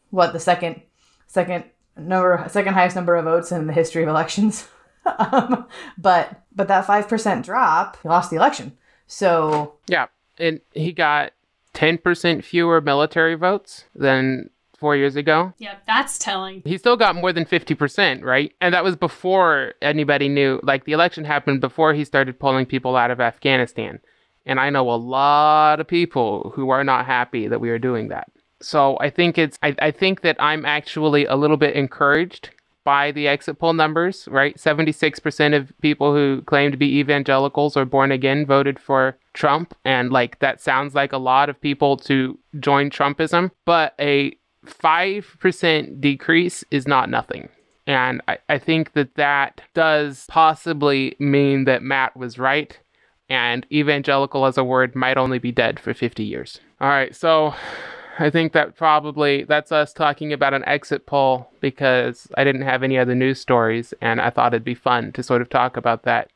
[0.10, 0.82] what the second
[1.28, 1.64] second
[2.02, 4.68] number second highest number of votes in the history of elections
[5.20, 5.66] um,
[5.98, 8.78] but but that 5% drop he lost the election
[9.12, 10.08] so Yeah,
[10.40, 11.34] and he got
[11.74, 15.54] ten percent fewer military votes than four years ago.
[15.58, 16.62] Yeah, that's telling.
[16.66, 18.52] He still got more than 50%, right?
[18.60, 20.60] And that was before anybody knew.
[20.64, 24.00] Like, the election happened before he started pulling people out of Afghanistan.
[24.44, 28.08] And I know a lot of people who are not happy that we are doing
[28.08, 28.32] that.
[28.62, 32.52] So I think it's I, I think that I'm actually a little bit encouraged
[32.84, 34.58] by the exit poll numbers, right?
[34.58, 39.76] 76% of people who claim to be evangelicals or born again voted for Trump.
[39.86, 44.36] And like that sounds like a lot of people to join Trumpism, but a
[44.66, 47.50] 5% decrease is not nothing.
[47.88, 52.78] And I, I think that that does possibly mean that Matt was right
[53.30, 56.60] and evangelical as a word might only be dead for 50 years.
[56.80, 57.54] All right, so
[58.20, 62.84] I think that probably that's us talking about an exit poll because I didn't have
[62.84, 66.04] any other news stories and I thought it'd be fun to sort of talk about
[66.04, 66.30] that.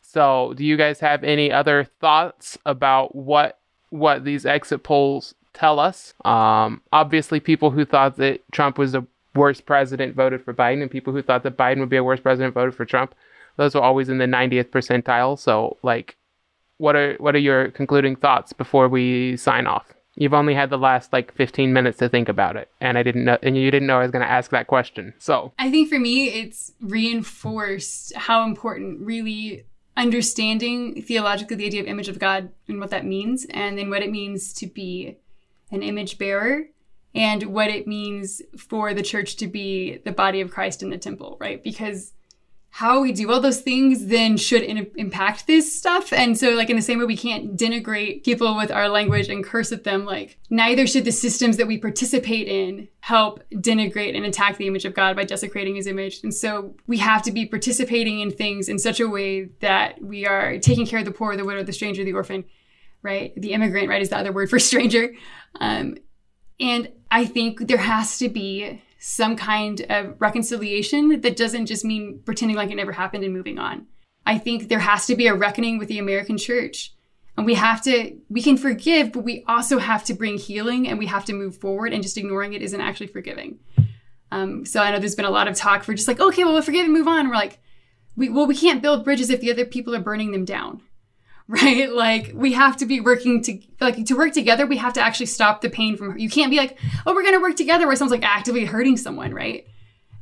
[0.00, 3.58] So, do you guys have any other thoughts about what
[3.90, 6.14] what these exit polls tell us?
[6.24, 10.90] Um, obviously, people who thought that Trump was the worst president voted for Biden, and
[10.90, 13.14] people who thought that Biden would be a worse president voted for Trump.
[13.56, 15.38] Those were always in the 90th percentile.
[15.38, 16.16] So, like,
[16.78, 19.92] what are what are your concluding thoughts before we sign off?
[20.18, 23.24] You've only had the last like 15 minutes to think about it, and I didn't
[23.24, 25.14] know, and you didn't know I was going to ask that question.
[25.18, 29.64] So I think for me, it's reinforced how important really
[29.96, 34.02] understanding theologically the idea of image of God and what that means, and then what
[34.02, 35.18] it means to be
[35.70, 36.64] an image bearer,
[37.14, 40.98] and what it means for the church to be the body of Christ in the
[40.98, 41.62] temple, right?
[41.62, 42.12] Because
[42.70, 46.12] how we do all those things then should in- impact this stuff.
[46.12, 49.42] And so, like, in the same way, we can't denigrate people with our language and
[49.42, 50.04] curse at them.
[50.04, 54.84] Like, neither should the systems that we participate in help denigrate and attack the image
[54.84, 56.20] of God by desecrating his image.
[56.22, 60.26] And so, we have to be participating in things in such a way that we
[60.26, 62.44] are taking care of the poor, the widow, the stranger, the orphan,
[63.02, 63.32] right?
[63.36, 65.14] The immigrant, right, is the other word for stranger.
[65.58, 65.96] Um,
[66.60, 72.20] and I think there has to be some kind of reconciliation that doesn't just mean
[72.24, 73.86] pretending like it never happened and moving on.
[74.26, 76.92] I think there has to be a reckoning with the American church.
[77.36, 80.98] And we have to, we can forgive, but we also have to bring healing and
[80.98, 83.60] we have to move forward, and just ignoring it isn't actually forgiving.
[84.32, 86.52] Um, so I know there's been a lot of talk for just like, okay, well,
[86.52, 87.20] we'll forgive and move on.
[87.20, 87.60] And we're like,
[88.16, 90.82] we, well, we can't build bridges if the other people are burning them down.
[91.62, 91.90] right?
[91.90, 94.66] Like we have to be working to like to work together.
[94.66, 96.18] We have to actually stop the pain from.
[96.18, 99.32] You can't be like, oh, we're gonna work together where someone's like actively hurting someone,
[99.32, 99.66] right?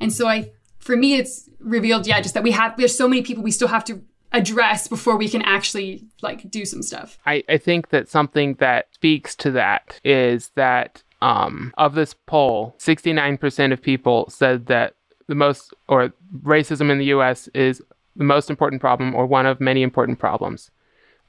[0.01, 3.23] And so I, for me, it's revealed, yeah, just that we have there's so many
[3.23, 4.03] people we still have to
[4.33, 7.19] address before we can actually like do some stuff.
[7.27, 12.77] I, I think that something that speaks to that is that um, of this poll,
[12.79, 14.95] 69% of people said that
[15.27, 16.13] the most or
[16.43, 17.83] racism in the US is
[18.15, 20.71] the most important problem or one of many important problems.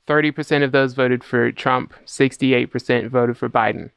[0.08, 3.92] 30% of those voted for Trump, 68% voted for Biden.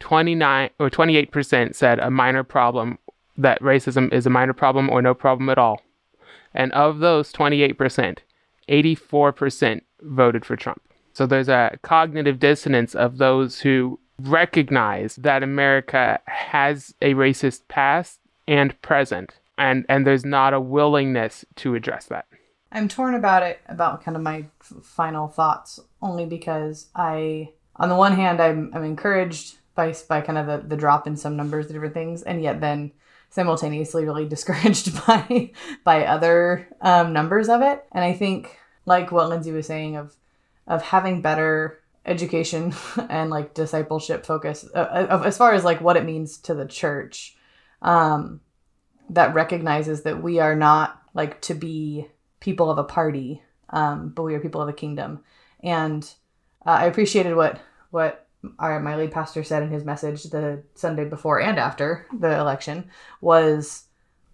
[0.00, 2.98] 29 or 28% said a minor problem
[3.36, 5.80] that racism is a minor problem or no problem at all.
[6.54, 8.18] And of those 28%,
[8.68, 10.82] 84% voted for Trump.
[11.12, 18.18] So there's a cognitive dissonance of those who recognize that America has a racist past
[18.48, 22.26] and present and and there's not a willingness to address that.
[22.72, 24.46] I'm torn about it, about kind of my
[24.82, 30.38] final thoughts, only because I, on the one hand, I'm, I'm encouraged by, by kind
[30.38, 32.92] of the, the drop in some numbers of different things, and yet then
[33.30, 35.50] simultaneously really discouraged by
[35.84, 37.84] by other um, numbers of it.
[37.92, 40.16] And I think, like what Lindsay was saying, of
[40.66, 42.74] of having better education
[43.08, 46.66] and like discipleship focus uh, of, as far as like what it means to the
[46.66, 47.36] church
[47.80, 48.40] um,
[49.10, 52.08] that recognizes that we are not like to be
[52.42, 53.40] people of a party,
[53.70, 55.20] um, but we are people of a kingdom.
[55.62, 56.02] And
[56.66, 58.26] uh, I appreciated what what
[58.58, 62.90] our, my lead pastor said in his message the Sunday before and after the election
[63.20, 63.84] was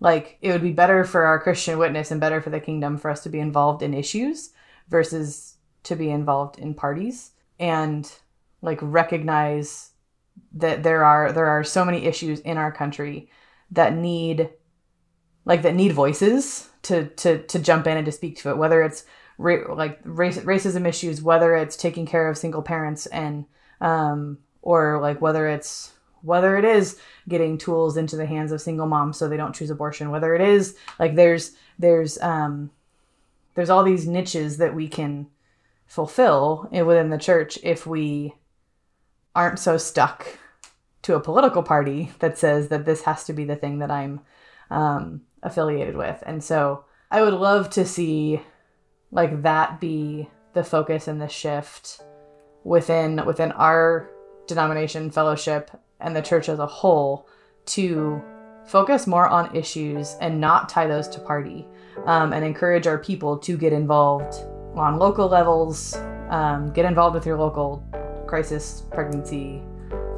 [0.00, 3.10] like it would be better for our Christian witness and better for the kingdom for
[3.10, 4.50] us to be involved in issues
[4.88, 8.10] versus to be involved in parties and
[8.62, 9.90] like recognize
[10.54, 13.30] that there are there are so many issues in our country
[13.70, 14.48] that need
[15.44, 18.82] like that need voices to to to jump in and to speak to it whether
[18.82, 19.04] it's
[19.36, 23.44] ra- like race, racism issues whether it's taking care of single parents and
[23.80, 28.86] um or like whether it's whether it is getting tools into the hands of single
[28.86, 32.70] moms so they don't choose abortion whether it is like there's there's um
[33.54, 35.26] there's all these niches that we can
[35.86, 38.34] fulfill within the church if we
[39.34, 40.38] aren't so stuck
[41.02, 44.20] to a political party that says that this has to be the thing that I'm
[44.70, 46.22] um, affiliated with.
[46.26, 48.40] And so I would love to see
[49.10, 52.02] like that be the focus and the shift
[52.64, 54.10] within within our
[54.46, 55.70] denomination fellowship
[56.00, 57.28] and the church as a whole
[57.66, 58.22] to
[58.66, 61.66] focus more on issues and not tie those to party
[62.06, 65.96] um, and encourage our people to get involved on local levels
[66.28, 67.82] um, get involved with your local
[68.26, 69.62] crisis pregnancy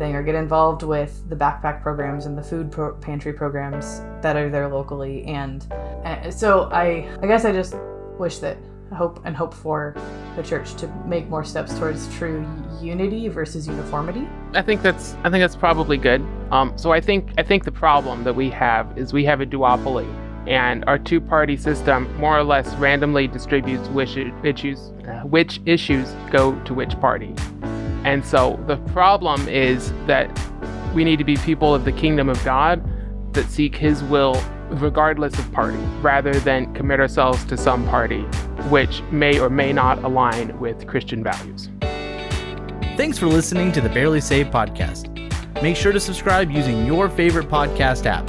[0.00, 4.34] thing or get involved with the backpack programs and the food pro- pantry programs that
[4.34, 5.70] are there locally and
[6.04, 7.76] uh, so i i guess i just
[8.18, 8.56] wish that
[8.94, 9.94] hope and hope for
[10.36, 12.44] the church to make more steps towards true
[12.80, 16.26] unity versus uniformity I think that's I think that's probably good.
[16.50, 19.46] Um, so I think I think the problem that we have is we have a
[19.46, 20.08] duopoly,
[20.48, 26.58] and our two-party system more or less randomly distributes which issues uh, which issues go
[26.64, 27.32] to which party.
[28.04, 30.30] And so the problem is that
[30.94, 32.82] we need to be people of the kingdom of God
[33.34, 38.20] that seek His will regardless of party, rather than commit ourselves to some party
[38.68, 41.68] which may or may not align with Christian values.
[42.96, 45.08] Thanks for listening to the Barely Saved podcast.
[45.62, 48.28] Make sure to subscribe using your favorite podcast app.